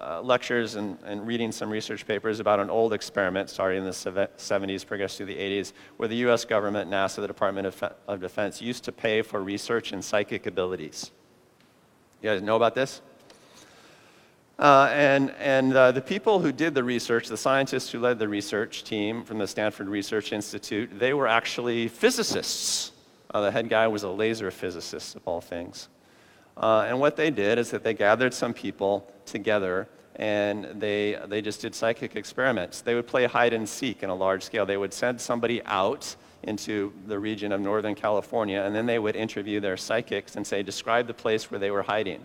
uh, 0.01 0.21
lectures 0.21 0.75
and, 0.75 0.99
and, 1.05 1.27
reading 1.27 1.53
some 1.53 1.71
research 1.71 2.07
papers 2.07 2.41
about 2.41 2.61
an 2.61 2.71
old 2.71 2.93
experiment 2.93 3.51
starting 3.51 3.79
in 3.79 3.85
the 3.85 3.91
70s, 3.91 4.87
progressed 4.87 5.17
through 5.17 5.27
the 5.27 5.37
80s, 5.37 5.73
where 5.97 6.09
the 6.09 6.17
US 6.29 6.45
government, 6.45 6.91
NASA, 6.91 7.17
the 7.17 7.27
Department 7.27 7.67
of, 7.67 7.75
Fe- 7.75 7.93
of 8.07 8.21
Defense 8.21 8.61
used 8.61 8.85
to 8.85 8.93
pay 8.93 9.23
for 9.23 9.43
research 9.43 9.93
in 9.93 10.03
psychic 10.03 10.47
abilities. 10.47 11.11
You 12.23 12.31
guys 12.31 12.43
know 12.43 12.57
about 12.57 12.75
this? 12.75 13.01
Uh, 14.59 14.91
and 14.93 15.31
and 15.39 15.73
uh, 15.73 15.93
the 15.93 16.01
people 16.01 16.41
who 16.41 16.51
did 16.51 16.75
the 16.75 16.83
research, 16.83 17.29
the 17.29 17.37
scientists 17.37 17.93
who 17.93 18.01
led 18.01 18.19
the 18.19 18.27
research 18.27 18.83
team 18.83 19.23
from 19.23 19.39
the 19.39 19.47
Stanford 19.47 19.89
Research 19.89 20.33
Institute, 20.33 20.99
they 20.99 21.15
were 21.15 21.29
actually 21.29 21.87
physicists. 21.87 22.91
Uh, 23.31 23.43
the 23.43 23.51
head 23.51 23.69
guy 23.69 23.87
was 23.87 24.03
a 24.03 24.09
laser 24.09 24.51
physicist, 24.51 25.17
of 25.17 25.23
all 25.27 25.41
things. 25.41 25.89
Uh, 26.57 26.87
and 26.89 26.99
what 26.99 27.17
they 27.17 27.31
did 27.31 27.59
is 27.59 27.71
that 27.71 27.85
they 27.85 27.95
gathered 27.95 28.35
some 28.35 28.53
people 28.53 29.11
together 29.27 29.89
and 30.17 30.65
they, 30.81 31.17
they 31.29 31.41
just 31.41 31.61
did 31.61 31.75
psychic 31.75 32.17
experiments. 32.17 32.81
They 32.81 32.97
would 32.97 33.07
play 33.07 33.27
hide 33.27 33.53
and 33.53 33.69
seek 33.69 34.03
in 34.03 34.11
a 34.11 34.15
large 34.15 34.43
scale. 34.43 34.67
They 34.67 34.77
would 34.77 34.93
send 34.93 35.21
somebody 35.21 35.63
out 35.65 36.17
into 36.43 36.93
the 37.07 37.19
region 37.19 37.53
of 37.53 37.61
Northern 37.61 37.95
California, 37.95 38.63
and 38.63 38.75
then 38.75 38.87
they 38.87 38.99
would 38.99 39.17
interview 39.17 39.61
their 39.61 39.77
psychics 39.77 40.37
and 40.37 40.47
say, 40.47 40.63
Describe 40.63 41.07
the 41.07 41.15
place 41.15 41.51
where 41.51 41.61
they 41.61 41.71
were 41.71 41.83
hiding. 41.83 42.25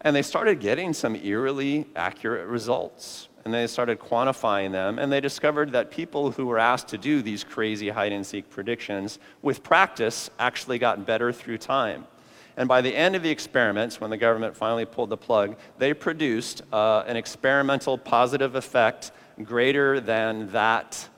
And 0.00 0.14
they 0.14 0.22
started 0.22 0.60
getting 0.60 0.92
some 0.92 1.16
eerily 1.16 1.86
accurate 1.96 2.46
results. 2.46 3.28
And 3.46 3.54
they 3.54 3.68
started 3.68 4.00
quantifying 4.00 4.72
them, 4.72 4.98
and 4.98 5.12
they 5.12 5.20
discovered 5.20 5.70
that 5.70 5.92
people 5.92 6.32
who 6.32 6.46
were 6.46 6.58
asked 6.58 6.88
to 6.88 6.98
do 6.98 7.22
these 7.22 7.44
crazy 7.44 7.90
hide 7.90 8.10
and 8.10 8.26
seek 8.26 8.50
predictions, 8.50 9.20
with 9.40 9.62
practice, 9.62 10.30
actually 10.40 10.80
got 10.80 11.06
better 11.06 11.30
through 11.30 11.58
time. 11.58 12.08
And 12.56 12.66
by 12.68 12.80
the 12.80 12.92
end 12.92 13.14
of 13.14 13.22
the 13.22 13.30
experiments, 13.30 14.00
when 14.00 14.10
the 14.10 14.16
government 14.16 14.56
finally 14.56 14.84
pulled 14.84 15.10
the 15.10 15.16
plug, 15.16 15.54
they 15.78 15.94
produced 15.94 16.62
uh, 16.72 17.04
an 17.06 17.16
experimental 17.16 17.96
positive 17.96 18.56
effect 18.56 19.12
greater 19.44 20.00
than 20.00 20.50
that 20.50 21.08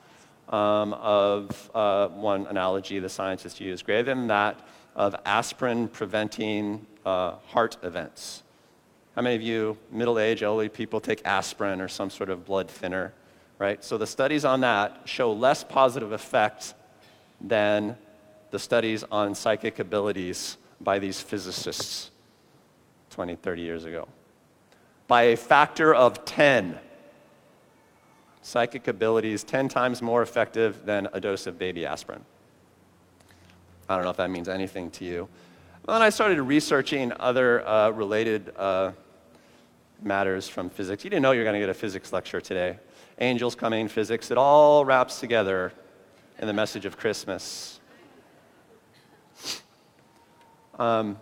um, 0.49 0.93
of 0.93 1.71
uh, 1.73 2.09
one 2.09 2.45
analogy 2.45 2.99
the 2.99 3.09
scientists 3.09 3.59
used, 3.59 3.85
greater 3.85 4.03
than 4.03 4.27
that 4.27 4.59
of 4.95 5.15
aspirin 5.25 5.87
preventing 5.87 6.85
uh, 7.07 7.31
heart 7.47 7.77
events. 7.81 8.43
How 9.19 9.23
many 9.23 9.35
of 9.35 9.41
you, 9.41 9.77
middle 9.91 10.17
aged, 10.17 10.43
elderly 10.43 10.69
people, 10.69 11.01
take 11.01 11.21
aspirin 11.25 11.81
or 11.81 11.89
some 11.89 12.09
sort 12.09 12.29
of 12.29 12.45
blood 12.45 12.69
thinner, 12.69 13.11
right? 13.57 13.83
So 13.83 13.97
the 13.97 14.07
studies 14.07 14.45
on 14.45 14.61
that 14.61 15.01
show 15.03 15.33
less 15.33 15.61
positive 15.61 16.13
effects 16.13 16.73
than 17.41 17.97
the 18.51 18.59
studies 18.59 19.03
on 19.11 19.35
psychic 19.35 19.79
abilities 19.79 20.55
by 20.79 20.99
these 20.99 21.19
physicists. 21.19 22.11
20, 23.09 23.35
30 23.35 23.61
years 23.61 23.83
ago. 23.83 24.07
By 25.09 25.23
a 25.23 25.35
factor 25.35 25.93
of 25.93 26.23
10. 26.23 26.79
Psychic 28.41 28.87
abilities 28.87 29.43
10 29.43 29.67
times 29.67 30.01
more 30.01 30.21
effective 30.21 30.85
than 30.85 31.09
a 31.11 31.19
dose 31.19 31.45
of 31.45 31.59
baby 31.59 31.85
aspirin. 31.85 32.23
I 33.89 33.95
don't 33.95 34.05
know 34.05 34.11
if 34.11 34.17
that 34.17 34.31
means 34.31 34.47
anything 34.47 34.89
to 34.91 35.03
you. 35.03 35.27
then 35.87 36.01
I 36.01 36.07
started 36.09 36.41
researching 36.41 37.11
other 37.19 37.67
uh, 37.67 37.89
related 37.89 38.53
uh, 38.55 38.93
matters 40.01 40.47
from 40.47 40.69
physics. 40.69 41.03
You 41.03 41.09
didn't 41.09 41.23
know 41.23 41.31
you 41.31 41.39
were 41.39 41.45
going 41.45 41.55
to 41.55 41.59
get 41.59 41.69
a 41.69 41.73
physics 41.73 42.13
lecture 42.13 42.41
today. 42.41 42.77
Angels 43.19 43.55
coming, 43.55 43.87
physics, 43.87 44.31
it 44.31 44.37
all 44.37 44.85
wraps 44.85 45.19
together 45.19 45.73
in 46.39 46.47
the 46.47 46.53
message 46.53 46.85
of 46.85 46.97
Christmas. 46.97 47.79
Um, 50.77 51.17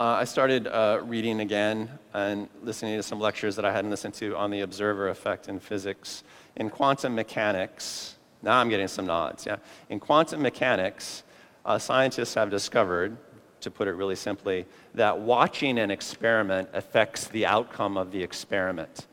uh, 0.00 0.04
I 0.04 0.24
started 0.24 0.66
uh, 0.66 1.00
reading 1.04 1.40
again 1.40 1.90
and 2.14 2.48
listening 2.62 2.96
to 2.96 3.02
some 3.02 3.20
lectures 3.20 3.54
that 3.56 3.64
I 3.64 3.72
hadn't 3.72 3.90
listened 3.90 4.14
to 4.14 4.34
on 4.36 4.50
the 4.50 4.62
observer 4.62 5.10
effect 5.10 5.48
in 5.48 5.60
physics. 5.60 6.24
In 6.56 6.70
quantum 6.70 7.14
mechanics, 7.14 8.16
now 8.42 8.58
I'm 8.58 8.70
getting 8.70 8.88
some 8.88 9.06
nods, 9.06 9.46
yeah. 9.46 9.56
In 9.90 10.00
quantum 10.00 10.42
mechanics, 10.42 11.22
uh, 11.64 11.78
scientists 11.78 12.34
have 12.34 12.50
discovered, 12.50 13.16
to 13.60 13.70
put 13.70 13.88
it 13.88 13.92
really 13.92 14.16
simply, 14.16 14.66
that 14.94 15.20
watching 15.20 15.78
an 15.78 15.90
experiment 15.90 16.68
affects 16.72 17.28
the 17.28 17.46
outcome 17.46 17.96
of 17.96 18.12
the 18.12 18.22
experiment. 18.22 19.06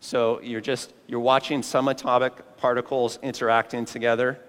So 0.00 0.40
you're 0.40 0.60
just 0.60 0.94
you're 1.06 1.20
watching 1.20 1.62
some 1.62 1.88
atomic 1.88 2.56
particles 2.56 3.18
interacting 3.22 3.84
together, 3.84 4.40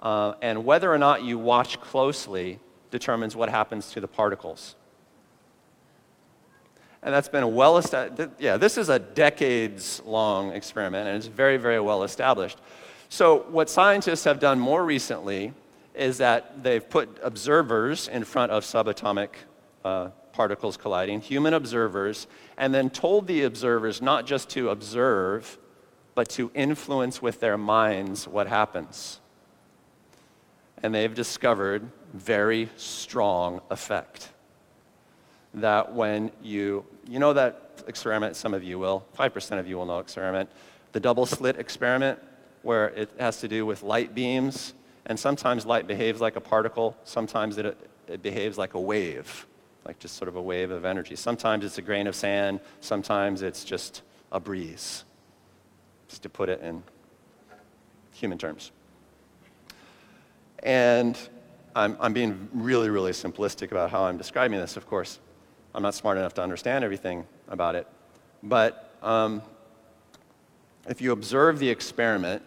uh, 0.00 0.34
and 0.40 0.64
whether 0.64 0.92
or 0.92 0.98
not 0.98 1.22
you 1.22 1.38
watch 1.38 1.80
closely 1.80 2.58
determines 2.90 3.36
what 3.36 3.48
happens 3.48 3.90
to 3.92 4.00
the 4.00 4.08
particles. 4.08 4.74
And 7.02 7.14
that's 7.14 7.28
been 7.28 7.54
well 7.54 7.78
established, 7.78 8.30
yeah, 8.38 8.56
this 8.56 8.76
is 8.76 8.90
a 8.90 8.98
decades 8.98 10.02
long 10.04 10.52
experiment, 10.52 11.08
and 11.08 11.16
it's 11.16 11.26
very, 11.26 11.56
very 11.56 11.80
well 11.80 12.02
established. 12.02 12.58
So, 13.08 13.46
what 13.50 13.70
scientists 13.70 14.24
have 14.24 14.38
done 14.38 14.60
more 14.60 14.84
recently 14.84 15.52
is 15.94 16.18
that 16.18 16.62
they've 16.62 16.88
put 16.88 17.18
observers 17.22 18.08
in 18.08 18.24
front 18.24 18.52
of 18.52 18.64
subatomic 18.64 19.30
uh, 19.84 20.08
particles 20.32 20.76
colliding, 20.76 21.20
human 21.20 21.54
observers, 21.54 22.26
and 22.56 22.72
then 22.72 22.90
told 22.90 23.26
the 23.26 23.42
observers 23.42 24.00
not 24.00 24.26
just 24.26 24.48
to 24.50 24.70
observe, 24.70 25.58
but 26.14 26.28
to 26.28 26.50
influence 26.54 27.20
with 27.20 27.40
their 27.40 27.58
minds 27.58 28.28
what 28.28 28.46
happens. 28.46 29.20
And 30.82 30.94
they've 30.94 31.14
discovered 31.14 31.90
very 32.14 32.68
strong 32.76 33.60
effect. 33.70 34.30
That 35.54 35.92
when 35.92 36.30
you, 36.42 36.84
you 37.08 37.18
know 37.18 37.32
that 37.32 37.82
experiment, 37.86 38.36
some 38.36 38.54
of 38.54 38.62
you 38.62 38.78
will, 38.78 39.04
5% 39.18 39.58
of 39.58 39.66
you 39.66 39.76
will 39.76 39.86
know 39.86 39.98
experiment, 39.98 40.48
the 40.92 41.00
double 41.00 41.26
slit 41.26 41.58
experiment, 41.58 42.18
where 42.62 42.88
it 42.90 43.10
has 43.18 43.40
to 43.40 43.48
do 43.48 43.64
with 43.66 43.82
light 43.82 44.14
beams, 44.14 44.74
and 45.06 45.18
sometimes 45.18 45.66
light 45.66 45.86
behaves 45.86 46.20
like 46.20 46.36
a 46.36 46.40
particle, 46.40 46.96
sometimes 47.04 47.58
it, 47.58 47.76
it 48.08 48.22
behaves 48.22 48.58
like 48.58 48.74
a 48.74 48.80
wave, 48.80 49.46
like 49.84 49.98
just 49.98 50.16
sort 50.16 50.28
of 50.28 50.36
a 50.36 50.42
wave 50.42 50.70
of 50.70 50.84
energy. 50.84 51.16
Sometimes 51.16 51.64
it's 51.64 51.78
a 51.78 51.82
grain 51.82 52.06
of 52.06 52.14
sand, 52.14 52.60
sometimes 52.80 53.42
it's 53.42 53.64
just 53.64 54.02
a 54.32 54.40
breeze, 54.40 55.04
just 56.08 56.22
to 56.22 56.28
put 56.28 56.48
it 56.48 56.60
in 56.60 56.82
human 58.12 58.38
terms. 58.38 58.72
And 60.62 61.18
I'm, 61.74 61.96
I'm 62.00 62.12
being 62.12 62.48
really, 62.52 62.90
really 62.90 63.12
simplistic 63.12 63.70
about 63.70 63.90
how 63.90 64.04
I'm 64.04 64.18
describing 64.18 64.58
this, 64.58 64.76
of 64.76 64.86
course. 64.86 65.18
I'm 65.74 65.82
not 65.82 65.94
smart 65.94 66.18
enough 66.18 66.34
to 66.34 66.42
understand 66.42 66.84
everything 66.84 67.26
about 67.48 67.76
it. 67.76 67.86
But 68.42 68.92
um, 69.02 69.42
if 70.88 71.00
you 71.00 71.12
observe 71.12 71.58
the 71.58 71.68
experiment, 71.68 72.42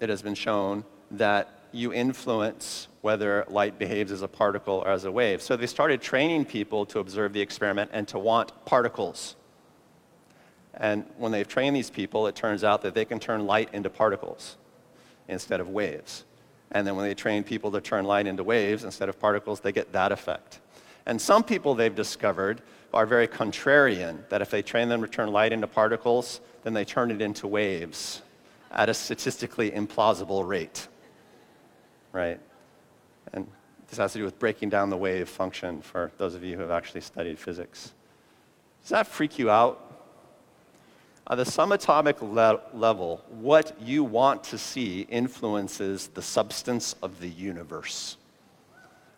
it 0.00 0.08
has 0.08 0.22
been 0.22 0.34
shown 0.34 0.84
that 1.10 1.48
you 1.72 1.92
influence 1.92 2.88
whether 3.00 3.44
light 3.48 3.78
behaves 3.78 4.12
as 4.12 4.22
a 4.22 4.28
particle 4.28 4.82
or 4.86 4.88
as 4.88 5.04
a 5.04 5.12
wave. 5.12 5.42
So 5.42 5.56
they 5.56 5.66
started 5.66 6.00
training 6.00 6.44
people 6.44 6.86
to 6.86 7.00
observe 7.00 7.32
the 7.32 7.40
experiment 7.40 7.90
and 7.92 8.06
to 8.08 8.18
want 8.18 8.52
particles. 8.64 9.36
And 10.74 11.04
when 11.18 11.32
they've 11.32 11.46
trained 11.46 11.76
these 11.76 11.90
people, 11.90 12.26
it 12.26 12.34
turns 12.34 12.64
out 12.64 12.82
that 12.82 12.94
they 12.94 13.04
can 13.04 13.20
turn 13.20 13.46
light 13.46 13.68
into 13.72 13.90
particles 13.90 14.56
instead 15.28 15.60
of 15.60 15.68
waves. 15.68 16.24
And 16.70 16.86
then 16.86 16.96
when 16.96 17.06
they 17.06 17.14
train 17.14 17.44
people 17.44 17.70
to 17.72 17.80
turn 17.80 18.04
light 18.04 18.26
into 18.26 18.42
waves 18.42 18.84
instead 18.84 19.08
of 19.08 19.18
particles, 19.20 19.60
they 19.60 19.72
get 19.72 19.92
that 19.92 20.12
effect. 20.12 20.60
And 21.06 21.20
some 21.20 21.44
people 21.44 21.74
they've 21.74 21.94
discovered 21.94 22.62
are 22.92 23.06
very 23.06 23.28
contrarian, 23.28 24.28
that 24.28 24.40
if 24.40 24.50
they 24.50 24.62
train 24.62 24.88
them 24.88 25.02
to 25.02 25.08
turn 25.08 25.32
light 25.32 25.52
into 25.52 25.66
particles, 25.66 26.40
then 26.62 26.72
they 26.72 26.84
turn 26.84 27.10
it 27.10 27.20
into 27.20 27.46
waves 27.46 28.22
at 28.70 28.88
a 28.88 28.94
statistically 28.94 29.70
implausible 29.70 30.46
rate. 30.46 30.88
Right? 32.14 32.38
And 33.32 33.48
this 33.88 33.98
has 33.98 34.12
to 34.12 34.18
do 34.18 34.24
with 34.24 34.38
breaking 34.38 34.70
down 34.70 34.88
the 34.88 34.96
wave 34.96 35.28
function 35.28 35.82
for 35.82 36.12
those 36.16 36.36
of 36.36 36.44
you 36.44 36.54
who 36.54 36.62
have 36.62 36.70
actually 36.70 37.00
studied 37.00 37.38
physics. 37.38 37.92
Does 38.82 38.90
that 38.90 39.08
freak 39.08 39.38
you 39.38 39.50
out? 39.50 39.80
On 41.26 41.36
the 41.36 41.44
subatomic 41.44 42.22
le- 42.22 42.60
level, 42.72 43.24
what 43.30 43.80
you 43.80 44.04
want 44.04 44.44
to 44.44 44.58
see 44.58 45.00
influences 45.10 46.08
the 46.08 46.22
substance 46.22 46.94
of 47.02 47.18
the 47.18 47.28
universe. 47.28 48.16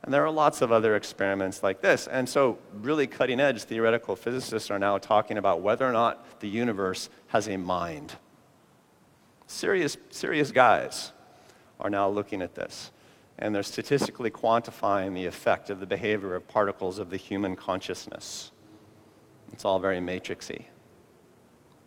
And 0.03 0.15
there 0.15 0.25
are 0.25 0.31
lots 0.31 0.63
of 0.63 0.73
other 0.73 0.97
experiments 0.97 1.63
like 1.63 1.83
this. 1.83 2.07
And 2.07 2.27
so, 2.27 2.59
really 2.81 3.09
cutting 3.09 3.41
edge 3.41 3.65
theoretical 3.65 4.17
physicists 4.17 4.71
are 4.71 4.79
now 4.79 4.97
talking 4.99 5.37
about 5.37 5.61
whether 5.61 5.87
or 5.87 5.93
not 5.93 6.41
the 6.41 6.49
universe 6.49 7.11
has 7.27 7.49
a 7.49 7.59
mind. 7.59 8.15
Serious, 9.49 9.99
serious 10.11 10.51
guys 10.51 11.13
are 11.81 11.91
now 11.91 12.09
looking 12.09 12.43
at 12.43 12.55
this. 12.55 12.91
And 13.39 13.55
they're 13.55 13.63
statistically 13.63 14.31
quantifying 14.31 15.15
the 15.15 15.27
effect 15.27 15.69
of 15.69 15.81
the 15.81 15.87
behavior 15.87 16.35
of 16.35 16.49
particles 16.49 16.99
of 16.99 17.11
the 17.11 17.17
human 17.17 17.55
consciousness. 17.55 18.51
It's 19.53 19.65
all 19.65 19.79
very 19.79 19.99
matrixy. 19.99 20.65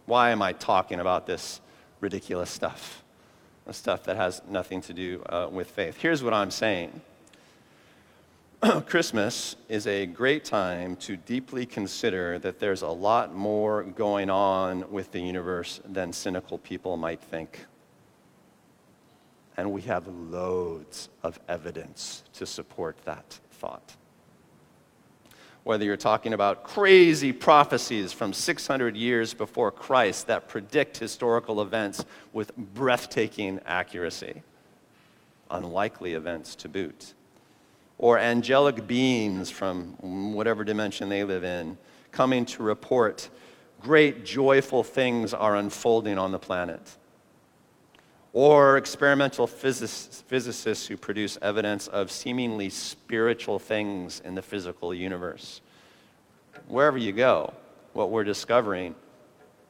Why 0.06 0.30
am 0.30 0.42
I 0.42 0.54
talking 0.54 1.00
about 1.00 1.26
this 1.26 1.62
ridiculous 2.00 2.50
stuff? 2.50 3.04
The 3.66 3.74
stuff 3.74 4.04
that 4.04 4.16
has 4.16 4.42
nothing 4.48 4.82
to 4.82 4.94
do 4.94 5.24
uh, 5.30 5.48
with 5.52 5.70
faith. 5.70 5.98
Here's 5.98 6.24
what 6.24 6.34
I'm 6.34 6.52
saying 6.52 7.02
Christmas 8.88 9.56
is 9.70 9.88
a 9.88 10.06
great 10.06 10.44
time 10.44 10.98
to 10.98 11.16
deeply 11.16 11.66
consider 11.66 12.38
that 12.40 12.60
there's 12.60 12.82
a 12.82 12.90
lot 12.90 13.34
more 13.34 13.84
going 13.84 14.30
on 14.30 14.92
with 14.92 15.12
the 15.12 15.20
universe 15.22 15.80
than 15.88 16.12
cynical 16.12 16.58
people 16.58 16.98
might 16.98 17.22
think. 17.22 17.66
And 19.60 19.74
we 19.74 19.82
have 19.82 20.08
loads 20.08 21.10
of 21.22 21.38
evidence 21.50 22.24
to 22.36 22.46
support 22.46 22.96
that 23.04 23.42
thought. 23.52 23.98
Whether 25.66 25.84
you're 25.84 25.98
talking 25.98 26.32
about 26.32 26.64
crazy 26.64 27.34
prophecies 27.34 28.14
from 28.14 28.32
600 28.32 28.96
years 28.96 29.34
before 29.34 29.70
Christ 29.70 30.28
that 30.28 30.48
predict 30.48 30.98
historical 30.98 31.62
events 31.62 32.06
with 32.32 32.56
breathtaking 32.56 33.60
accuracy, 33.66 34.44
unlikely 35.52 36.14
events 36.14 36.56
to 36.56 36.70
boot, 36.70 37.14
or 37.98 38.18
angelic 38.18 38.88
beings 38.88 39.50
from 39.50 40.34
whatever 40.34 40.64
dimension 40.64 41.10
they 41.10 41.26
live 41.26 41.44
in 41.44 41.78
coming 42.14 42.46
to 42.46 42.64
report 42.64 43.28
great 43.82 44.24
joyful 44.24 44.86
things 44.86 45.34
are 45.34 45.58
unfolding 45.58 46.18
on 46.18 46.32
the 46.32 46.40
planet 46.40 46.96
or 48.34 48.78
experimental 48.78 49.48
physicists, 49.48 50.22
physicists 50.28 50.88
who 50.88 50.96
produce 50.96 51.38
evidence 51.42 51.88
of 51.88 52.12
seemingly 52.12 52.70
spiritual 52.70 53.60
things 53.60 54.22
in 54.24 54.36
the 54.36 54.42
physical 54.42 54.94
universe. 54.94 55.62
Wherever 56.68 56.98
you 56.98 57.12
go, 57.12 57.54
what 57.94 58.12
we're 58.12 58.24
discovering 58.24 58.96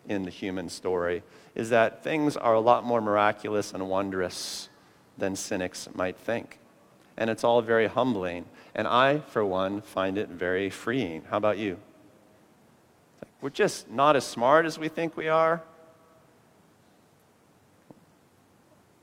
in 0.07 0.23
the 0.23 0.31
human 0.31 0.67
story 0.69 1.23
is 1.55 1.69
that 1.69 2.03
things 2.03 2.35
are 2.35 2.53
a 2.53 2.59
lot 2.59 2.83
more 2.83 3.01
miraculous 3.01 3.73
and 3.73 3.89
wondrous 3.89 4.69
than 5.17 5.35
cynics 5.35 5.87
might 5.93 6.17
think. 6.17 6.59
And 7.17 7.29
it's 7.29 7.43
all 7.43 7.61
very 7.61 7.87
humbling. 7.87 8.45
And 8.75 8.87
I, 8.87 9.19
for 9.19 9.43
one, 9.43 9.81
find 9.81 10.17
it 10.17 10.29
very 10.29 10.69
freeing. 10.69 11.23
How 11.29 11.37
about 11.37 11.57
you? 11.57 11.77
We're 13.41 13.49
just 13.49 13.89
not 13.89 14.15
as 14.15 14.25
smart 14.25 14.65
as 14.65 14.77
we 14.77 14.89
think 14.89 15.15
we 15.15 15.27
are. 15.27 15.61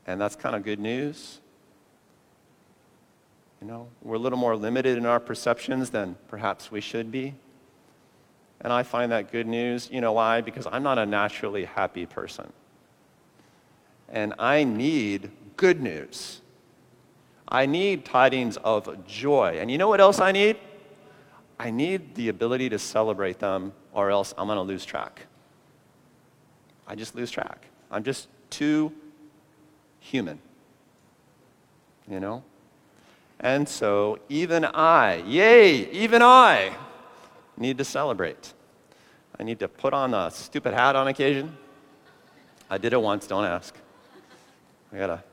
And 0.07 0.19
that's 0.19 0.35
kind 0.35 0.55
of 0.55 0.63
good 0.63 0.79
news. 0.79 1.41
You 3.61 3.67
know, 3.67 3.87
we're 4.01 4.15
a 4.15 4.19
little 4.19 4.39
more 4.39 4.55
limited 4.55 4.97
in 4.97 5.05
our 5.05 5.19
perceptions 5.19 5.89
than 5.89 6.15
perhaps 6.27 6.71
we 6.71 6.79
should 6.79 7.11
be. 7.11 7.35
And 8.61 8.71
I 8.71 8.83
find 8.83 9.11
that 9.11 9.31
good 9.31 9.47
news. 9.47 9.89
You 9.91 10.01
know 10.01 10.13
why? 10.13 10.41
Because 10.41 10.67
I'm 10.71 10.83
not 10.83 10.97
a 10.97 11.05
naturally 11.05 11.65
happy 11.65 12.05
person. 12.05 12.51
And 14.09 14.33
I 14.39 14.63
need 14.63 15.31
good 15.57 15.81
news. 15.81 16.41
I 17.47 17.65
need 17.65 18.05
tidings 18.05 18.57
of 18.57 19.05
joy. 19.05 19.57
And 19.59 19.69
you 19.69 19.77
know 19.77 19.87
what 19.87 19.99
else 19.99 20.19
I 20.19 20.31
need? 20.31 20.57
I 21.59 21.71
need 21.71 22.15
the 22.15 22.29
ability 22.29 22.69
to 22.69 22.79
celebrate 22.79 23.39
them, 23.39 23.73
or 23.91 24.11
else 24.11 24.33
I'm 24.37 24.47
going 24.47 24.57
to 24.57 24.61
lose 24.61 24.85
track. 24.85 25.25
I 26.87 26.95
just 26.95 27.15
lose 27.15 27.31
track. 27.31 27.65
I'm 27.89 28.03
just 28.03 28.27
too 28.49 28.93
human. 30.07 30.39
You 32.09 32.19
know? 32.19 32.43
And 33.39 33.67
so 33.67 34.19
even 34.29 34.65
I, 34.65 35.17
yay, 35.27 35.89
even 35.91 36.21
I 36.21 36.75
need 37.55 37.77
to 37.77 37.85
celebrate. 37.85 38.53
I 39.39 39.43
need 39.43 39.59
to 39.59 39.67
put 39.67 39.93
on 39.93 40.13
a 40.13 40.31
stupid 40.31 40.73
hat 40.73 40.95
on 40.95 41.07
occasion. 41.07 41.55
I 42.69 42.77
did 42.77 42.93
it 42.93 43.01
once, 43.01 43.27
don't 43.27 43.45
ask. 43.45 43.75
I 44.91 44.97
gotta 44.97 45.23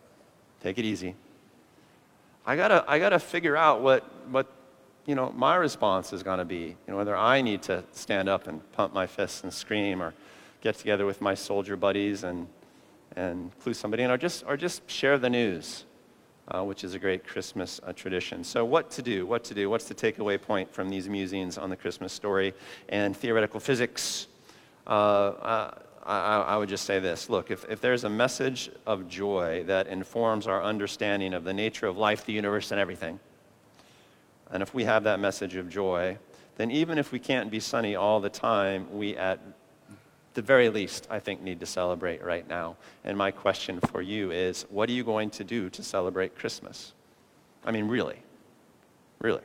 take 0.62 0.78
it 0.78 0.84
easy. 0.84 1.14
I 2.44 2.56
gotta, 2.56 2.84
I 2.86 2.98
gotta 2.98 3.18
figure 3.18 3.56
out 3.56 3.80
what, 3.80 4.02
what 4.30 4.52
you 5.06 5.14
know, 5.14 5.32
my 5.32 5.54
response 5.56 6.12
is 6.12 6.22
gonna 6.22 6.44
be. 6.44 6.76
You 6.86 6.88
know, 6.88 6.96
whether 6.96 7.16
I 7.16 7.40
need 7.40 7.62
to 7.62 7.84
stand 7.92 8.28
up 8.28 8.46
and 8.46 8.60
pump 8.72 8.92
my 8.92 9.06
fists 9.06 9.42
and 9.42 9.52
scream 9.52 10.02
or 10.02 10.12
get 10.60 10.76
together 10.76 11.06
with 11.06 11.20
my 11.22 11.34
soldier 11.34 11.76
buddies 11.76 12.24
and, 12.24 12.46
and 13.16 13.50
clue 13.60 13.74
somebody 13.74 14.02
in 14.02 14.10
or 14.10 14.18
just, 14.18 14.44
or 14.46 14.56
just 14.56 14.88
share 14.90 15.18
the 15.18 15.30
news. 15.30 15.84
Uh, 16.46 16.62
which 16.62 16.84
is 16.84 16.92
a 16.92 16.98
great 16.98 17.26
Christmas 17.26 17.80
uh, 17.86 17.92
tradition. 17.94 18.44
So, 18.44 18.66
what 18.66 18.90
to 18.90 19.00
do? 19.00 19.24
What 19.24 19.44
to 19.44 19.54
do? 19.54 19.70
What's 19.70 19.86
the 19.86 19.94
takeaway 19.94 20.38
point 20.38 20.70
from 20.70 20.90
these 20.90 21.08
musings 21.08 21.56
on 21.56 21.70
the 21.70 21.76
Christmas 21.76 22.12
story 22.12 22.52
and 22.90 23.16
theoretical 23.16 23.60
physics? 23.60 24.26
Uh, 24.86 25.70
I, 26.04 26.44
I, 26.48 26.56
would 26.56 26.68
just 26.68 26.84
say 26.84 27.00
this 27.00 27.30
look, 27.30 27.50
if, 27.50 27.64
if 27.70 27.80
there's 27.80 28.04
a 28.04 28.10
message 28.10 28.70
of 28.86 29.08
joy 29.08 29.64
that 29.66 29.86
informs 29.86 30.46
our 30.46 30.62
understanding 30.62 31.32
of 31.32 31.44
the 31.44 31.54
nature 31.54 31.86
of 31.86 31.96
life, 31.96 32.26
the 32.26 32.32
universe, 32.32 32.70
and 32.70 32.80
everything, 32.80 33.18
and 34.50 34.62
if 34.62 34.74
we 34.74 34.84
have 34.84 35.04
that 35.04 35.20
message 35.20 35.56
of 35.56 35.68
joy, 35.68 36.18
then 36.56 36.70
even 36.70 36.98
if 36.98 37.10
we 37.10 37.18
can't 37.18 37.50
be 37.50 37.58
sunny 37.58 37.96
all 37.96 38.20
the 38.20 38.28
time, 38.28 38.86
we 38.96 39.16
at 39.16 39.40
the 40.34 40.42
very 40.42 40.68
least, 40.68 41.06
I 41.10 41.20
think, 41.20 41.40
need 41.40 41.60
to 41.60 41.66
celebrate 41.66 42.22
right 42.22 42.46
now. 42.46 42.76
And 43.04 43.16
my 43.16 43.30
question 43.30 43.80
for 43.80 44.02
you 44.02 44.32
is 44.32 44.66
what 44.68 44.88
are 44.88 44.92
you 44.92 45.04
going 45.04 45.30
to 45.30 45.44
do 45.44 45.70
to 45.70 45.82
celebrate 45.82 46.36
Christmas? 46.36 46.92
I 47.64 47.70
mean, 47.70 47.88
really, 47.88 48.18
really. 49.20 49.42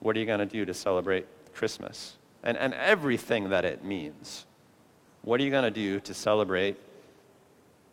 What 0.00 0.16
are 0.16 0.18
you 0.18 0.26
going 0.26 0.40
to 0.40 0.46
do 0.46 0.64
to 0.64 0.74
celebrate 0.74 1.26
Christmas? 1.54 2.16
And, 2.42 2.56
and 2.56 2.74
everything 2.74 3.50
that 3.50 3.64
it 3.64 3.84
means. 3.84 4.44
What 5.22 5.40
are 5.40 5.44
you 5.44 5.50
going 5.50 5.64
to 5.64 5.70
do 5.70 6.00
to 6.00 6.14
celebrate 6.14 6.76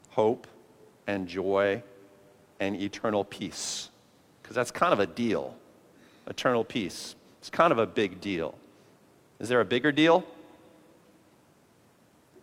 hope 0.09 0.47
and 1.05 1.28
joy 1.28 1.84
and 2.59 2.75
eternal 2.75 3.23
peace? 3.23 3.89
Because 4.41 4.55
that's 4.55 4.71
kind 4.71 4.93
of 4.93 4.99
a 4.99 5.07
deal. 5.07 5.55
Eternal 6.25 6.63
peace. 6.63 7.15
It's 7.39 7.49
kind 7.49 7.71
of 7.71 7.78
a 7.78 7.86
big 7.86 8.19
deal. 8.19 8.55
Is 9.39 9.49
there 9.49 9.61
a 9.61 9.65
bigger 9.65 9.91
deal? 9.91 10.25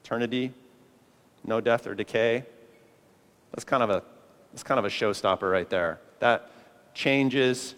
Eternity, 0.04 0.52
no 1.44 1.60
death 1.60 1.86
or 1.86 1.94
decay. 1.94 2.44
That's 3.52 3.64
kind 3.64 3.82
of 3.82 3.90
a, 3.90 4.02
that's 4.52 4.62
kind 4.62 4.78
of 4.78 4.84
a 4.84 4.88
showstopper 4.88 5.50
right 5.50 5.68
there. 5.70 5.98
That 6.18 6.50
changes 6.92 7.74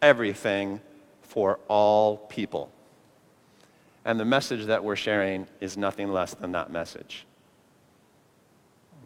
everything 0.00 0.80
for 1.22 1.58
all 1.66 2.16
people. 2.16 2.70
And 4.04 4.20
the 4.20 4.24
message 4.24 4.66
that 4.66 4.84
we're 4.84 4.96
sharing 4.96 5.46
is 5.60 5.76
nothing 5.76 6.12
less 6.12 6.34
than 6.34 6.52
that 6.52 6.70
message. 6.70 7.26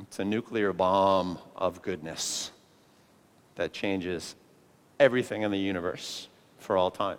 It's 0.01 0.19
a 0.19 0.25
nuclear 0.25 0.73
bomb 0.73 1.39
of 1.57 1.83
goodness 1.83 2.51
that 3.55 3.73
changes 3.73 4.35
everything 5.01 5.43
in 5.43 5.51
the 5.51 5.59
universe 5.59 6.29
for 6.59 6.77
all 6.77 6.91
time. 6.91 7.19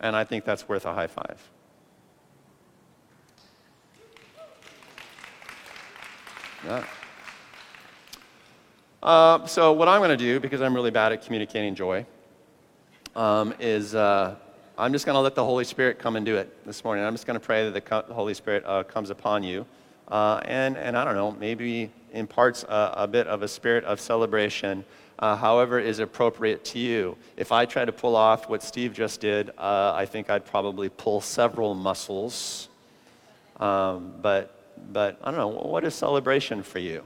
And 0.00 0.16
I 0.16 0.24
think 0.24 0.44
that's 0.44 0.68
worth 0.68 0.84
a 0.84 0.94
high 0.94 1.06
five. 1.06 1.40
Yeah. 6.64 6.84
Uh, 9.02 9.46
so, 9.46 9.72
what 9.72 9.88
I'm 9.88 10.00
going 10.00 10.10
to 10.10 10.16
do, 10.16 10.40
because 10.40 10.60
I'm 10.60 10.74
really 10.74 10.90
bad 10.90 11.12
at 11.12 11.24
communicating 11.24 11.74
joy, 11.74 12.04
um, 13.14 13.54
is 13.60 13.94
uh, 13.94 14.34
I'm 14.76 14.92
just 14.92 15.06
going 15.06 15.14
to 15.14 15.20
let 15.20 15.34
the 15.34 15.44
Holy 15.44 15.64
Spirit 15.64 15.98
come 15.98 16.16
and 16.16 16.26
do 16.26 16.36
it 16.36 16.66
this 16.66 16.82
morning. 16.82 17.04
I'm 17.04 17.14
just 17.14 17.26
going 17.26 17.38
to 17.38 17.44
pray 17.44 17.70
that 17.70 17.84
the 18.08 18.14
Holy 18.14 18.34
Spirit 18.34 18.64
uh, 18.66 18.82
comes 18.82 19.10
upon 19.10 19.44
you. 19.44 19.66
Uh, 20.08 20.40
and, 20.46 20.76
and 20.76 20.96
I 20.96 21.04
don't 21.04 21.14
know, 21.14 21.32
maybe 21.32 21.90
imparts 22.12 22.64
a, 22.64 22.94
a 22.96 23.06
bit 23.06 23.26
of 23.26 23.42
a 23.42 23.48
spirit 23.48 23.84
of 23.84 24.00
celebration, 24.00 24.84
uh, 25.18 25.36
however 25.36 25.78
is 25.78 25.98
appropriate 25.98 26.64
to 26.64 26.78
you. 26.78 27.16
If 27.36 27.52
I 27.52 27.66
try 27.66 27.84
to 27.84 27.92
pull 27.92 28.16
off 28.16 28.48
what 28.48 28.62
Steve 28.62 28.94
just 28.94 29.20
did, 29.20 29.50
uh, 29.58 29.92
I 29.94 30.06
think 30.06 30.30
I'd 30.30 30.46
probably 30.46 30.88
pull 30.88 31.20
several 31.20 31.74
muscles. 31.74 32.68
Um, 33.60 34.14
but, 34.22 34.57
but 34.92 35.18
I 35.22 35.30
don't 35.30 35.38
know, 35.38 35.48
what 35.48 35.84
is 35.84 35.94
celebration 35.94 36.62
for 36.62 36.78
you? 36.78 37.04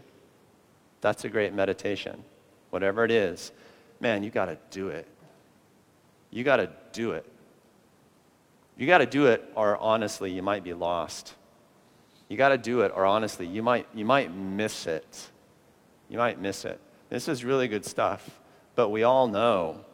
That's 1.00 1.24
a 1.24 1.28
great 1.28 1.52
meditation. 1.52 2.22
Whatever 2.70 3.04
it 3.04 3.10
is, 3.10 3.52
man, 4.00 4.22
you 4.22 4.30
got 4.30 4.46
to 4.46 4.58
do 4.70 4.88
it. 4.88 5.06
You 6.30 6.44
got 6.44 6.56
to 6.56 6.70
do 6.92 7.12
it. 7.12 7.26
You 8.76 8.86
got 8.86 8.98
to 8.98 9.06
do 9.06 9.26
it, 9.26 9.44
or 9.54 9.76
honestly, 9.76 10.30
you 10.32 10.42
might 10.42 10.64
be 10.64 10.72
lost. 10.72 11.34
You 12.28 12.36
got 12.38 12.48
to 12.48 12.58
do 12.58 12.80
it, 12.80 12.92
or 12.94 13.04
honestly, 13.04 13.46
you 13.46 13.62
might, 13.62 13.86
you 13.94 14.04
might 14.04 14.34
miss 14.34 14.86
it. 14.86 15.30
You 16.08 16.18
might 16.18 16.40
miss 16.40 16.64
it. 16.64 16.80
This 17.10 17.28
is 17.28 17.44
really 17.44 17.68
good 17.68 17.84
stuff, 17.84 18.40
but 18.74 18.88
we 18.88 19.02
all 19.02 19.28
know, 19.28 19.84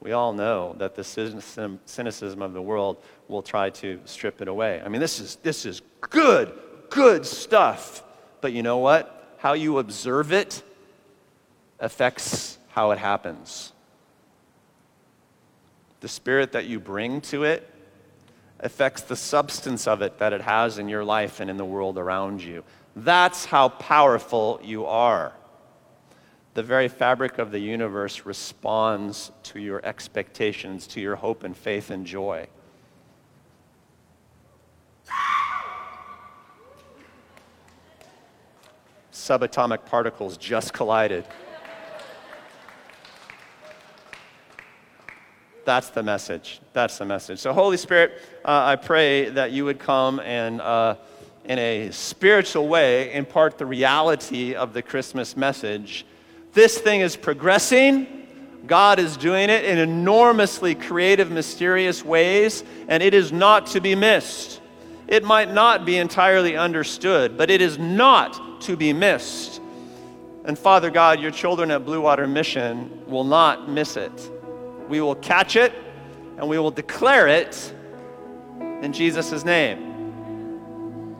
we 0.00 0.12
all 0.12 0.32
know 0.32 0.76
that 0.78 0.94
the 0.94 1.02
cynicism 1.02 2.42
of 2.42 2.52
the 2.52 2.62
world 2.62 2.98
will 3.26 3.42
try 3.42 3.70
to 3.70 3.98
strip 4.04 4.40
it 4.40 4.46
away. 4.46 4.80
I 4.84 4.88
mean, 4.88 5.00
this 5.00 5.18
is, 5.18 5.36
this 5.42 5.66
is 5.66 5.82
good, 6.00 6.56
good 6.94 7.26
stuff. 7.26 8.02
But 8.40 8.52
you 8.52 8.62
know 8.62 8.78
what? 8.78 9.36
How 9.38 9.52
you 9.52 9.78
observe 9.78 10.32
it 10.32 10.62
affects 11.80 12.56
how 12.68 12.92
it 12.92 12.98
happens. 12.98 13.72
The 16.00 16.08
spirit 16.08 16.52
that 16.52 16.66
you 16.66 16.80
bring 16.80 17.20
to 17.22 17.44
it 17.44 17.68
affects 18.60 19.02
the 19.02 19.16
substance 19.16 19.86
of 19.86 20.00
it 20.00 20.18
that 20.18 20.32
it 20.32 20.40
has 20.40 20.78
in 20.78 20.88
your 20.88 21.04
life 21.04 21.40
and 21.40 21.50
in 21.50 21.56
the 21.56 21.64
world 21.64 21.98
around 21.98 22.42
you. 22.42 22.64
That's 22.96 23.44
how 23.44 23.68
powerful 23.68 24.60
you 24.62 24.86
are. 24.86 25.32
The 26.54 26.62
very 26.62 26.88
fabric 26.88 27.38
of 27.38 27.50
the 27.50 27.58
universe 27.58 28.24
responds 28.24 29.32
to 29.44 29.60
your 29.60 29.84
expectations, 29.84 30.86
to 30.88 31.00
your 31.00 31.16
hope 31.16 31.42
and 31.42 31.56
faith 31.56 31.90
and 31.90 32.06
joy. 32.06 32.46
Subatomic 39.24 39.86
particles 39.86 40.36
just 40.36 40.74
collided. 40.74 41.24
That's 45.64 45.88
the 45.88 46.02
message. 46.02 46.60
That's 46.74 46.98
the 46.98 47.06
message. 47.06 47.38
So, 47.38 47.54
Holy 47.54 47.78
Spirit, 47.78 48.20
uh, 48.44 48.64
I 48.66 48.76
pray 48.76 49.30
that 49.30 49.50
you 49.50 49.64
would 49.64 49.78
come 49.78 50.20
and, 50.20 50.60
uh, 50.60 50.96
in 51.46 51.58
a 51.58 51.90
spiritual 51.90 52.68
way, 52.68 53.14
impart 53.14 53.56
the 53.56 53.64
reality 53.64 54.54
of 54.54 54.74
the 54.74 54.82
Christmas 54.82 55.38
message. 55.38 56.04
This 56.52 56.76
thing 56.76 57.00
is 57.00 57.16
progressing. 57.16 58.28
God 58.66 58.98
is 58.98 59.16
doing 59.16 59.48
it 59.48 59.64
in 59.64 59.78
enormously 59.78 60.74
creative, 60.74 61.30
mysterious 61.30 62.04
ways, 62.04 62.62
and 62.88 63.02
it 63.02 63.14
is 63.14 63.32
not 63.32 63.68
to 63.68 63.80
be 63.80 63.94
missed. 63.94 64.60
It 65.08 65.24
might 65.24 65.50
not 65.50 65.86
be 65.86 65.96
entirely 65.96 66.58
understood, 66.58 67.38
but 67.38 67.48
it 67.48 67.62
is 67.62 67.78
to 68.62 68.76
be 68.76 68.92
missed. 68.92 69.60
And 70.44 70.58
Father 70.58 70.90
God, 70.90 71.20
your 71.20 71.30
children 71.30 71.70
at 71.70 71.84
Blue 71.84 72.00
Water 72.00 72.26
Mission 72.26 73.02
will 73.06 73.24
not 73.24 73.68
miss 73.68 73.96
it. 73.96 74.30
We 74.88 75.00
will 75.00 75.14
catch 75.14 75.56
it 75.56 75.72
and 76.36 76.48
we 76.48 76.58
will 76.58 76.70
declare 76.70 77.28
it 77.28 77.72
in 78.82 78.92
Jesus' 78.92 79.44
name. 79.44 79.92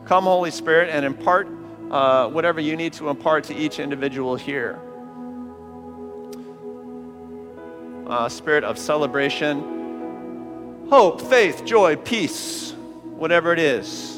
Come, 0.05 0.25
Holy 0.25 0.51
Spirit, 0.51 0.89
and 0.91 1.03
impart 1.03 1.47
uh, 1.89 2.29
whatever 2.29 2.59
you 2.59 2.75
need 2.75 2.93
to 2.93 3.09
impart 3.09 3.45
to 3.45 3.55
each 3.55 3.79
individual 3.79 4.35
here. 4.35 4.79
Uh, 8.05 8.29
spirit 8.29 8.63
of 8.63 8.77
celebration, 8.77 10.85
hope, 10.89 11.21
faith, 11.21 11.65
joy, 11.65 11.95
peace, 11.95 12.73
whatever 13.03 13.51
it 13.51 13.57
is. 13.57 14.14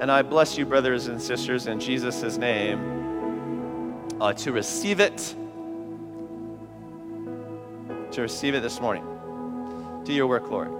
And 0.00 0.10
I 0.10 0.22
bless 0.22 0.56
you, 0.56 0.64
brothers 0.64 1.08
and 1.08 1.20
sisters, 1.20 1.66
in 1.66 1.78
Jesus' 1.78 2.38
name 2.38 3.98
uh, 4.18 4.32
to 4.32 4.50
receive 4.50 4.98
it, 4.98 5.18
to 8.12 8.22
receive 8.22 8.54
it 8.54 8.60
this 8.60 8.80
morning. 8.80 9.04
Do 10.04 10.14
your 10.14 10.26
work, 10.26 10.50
Lord. 10.50 10.79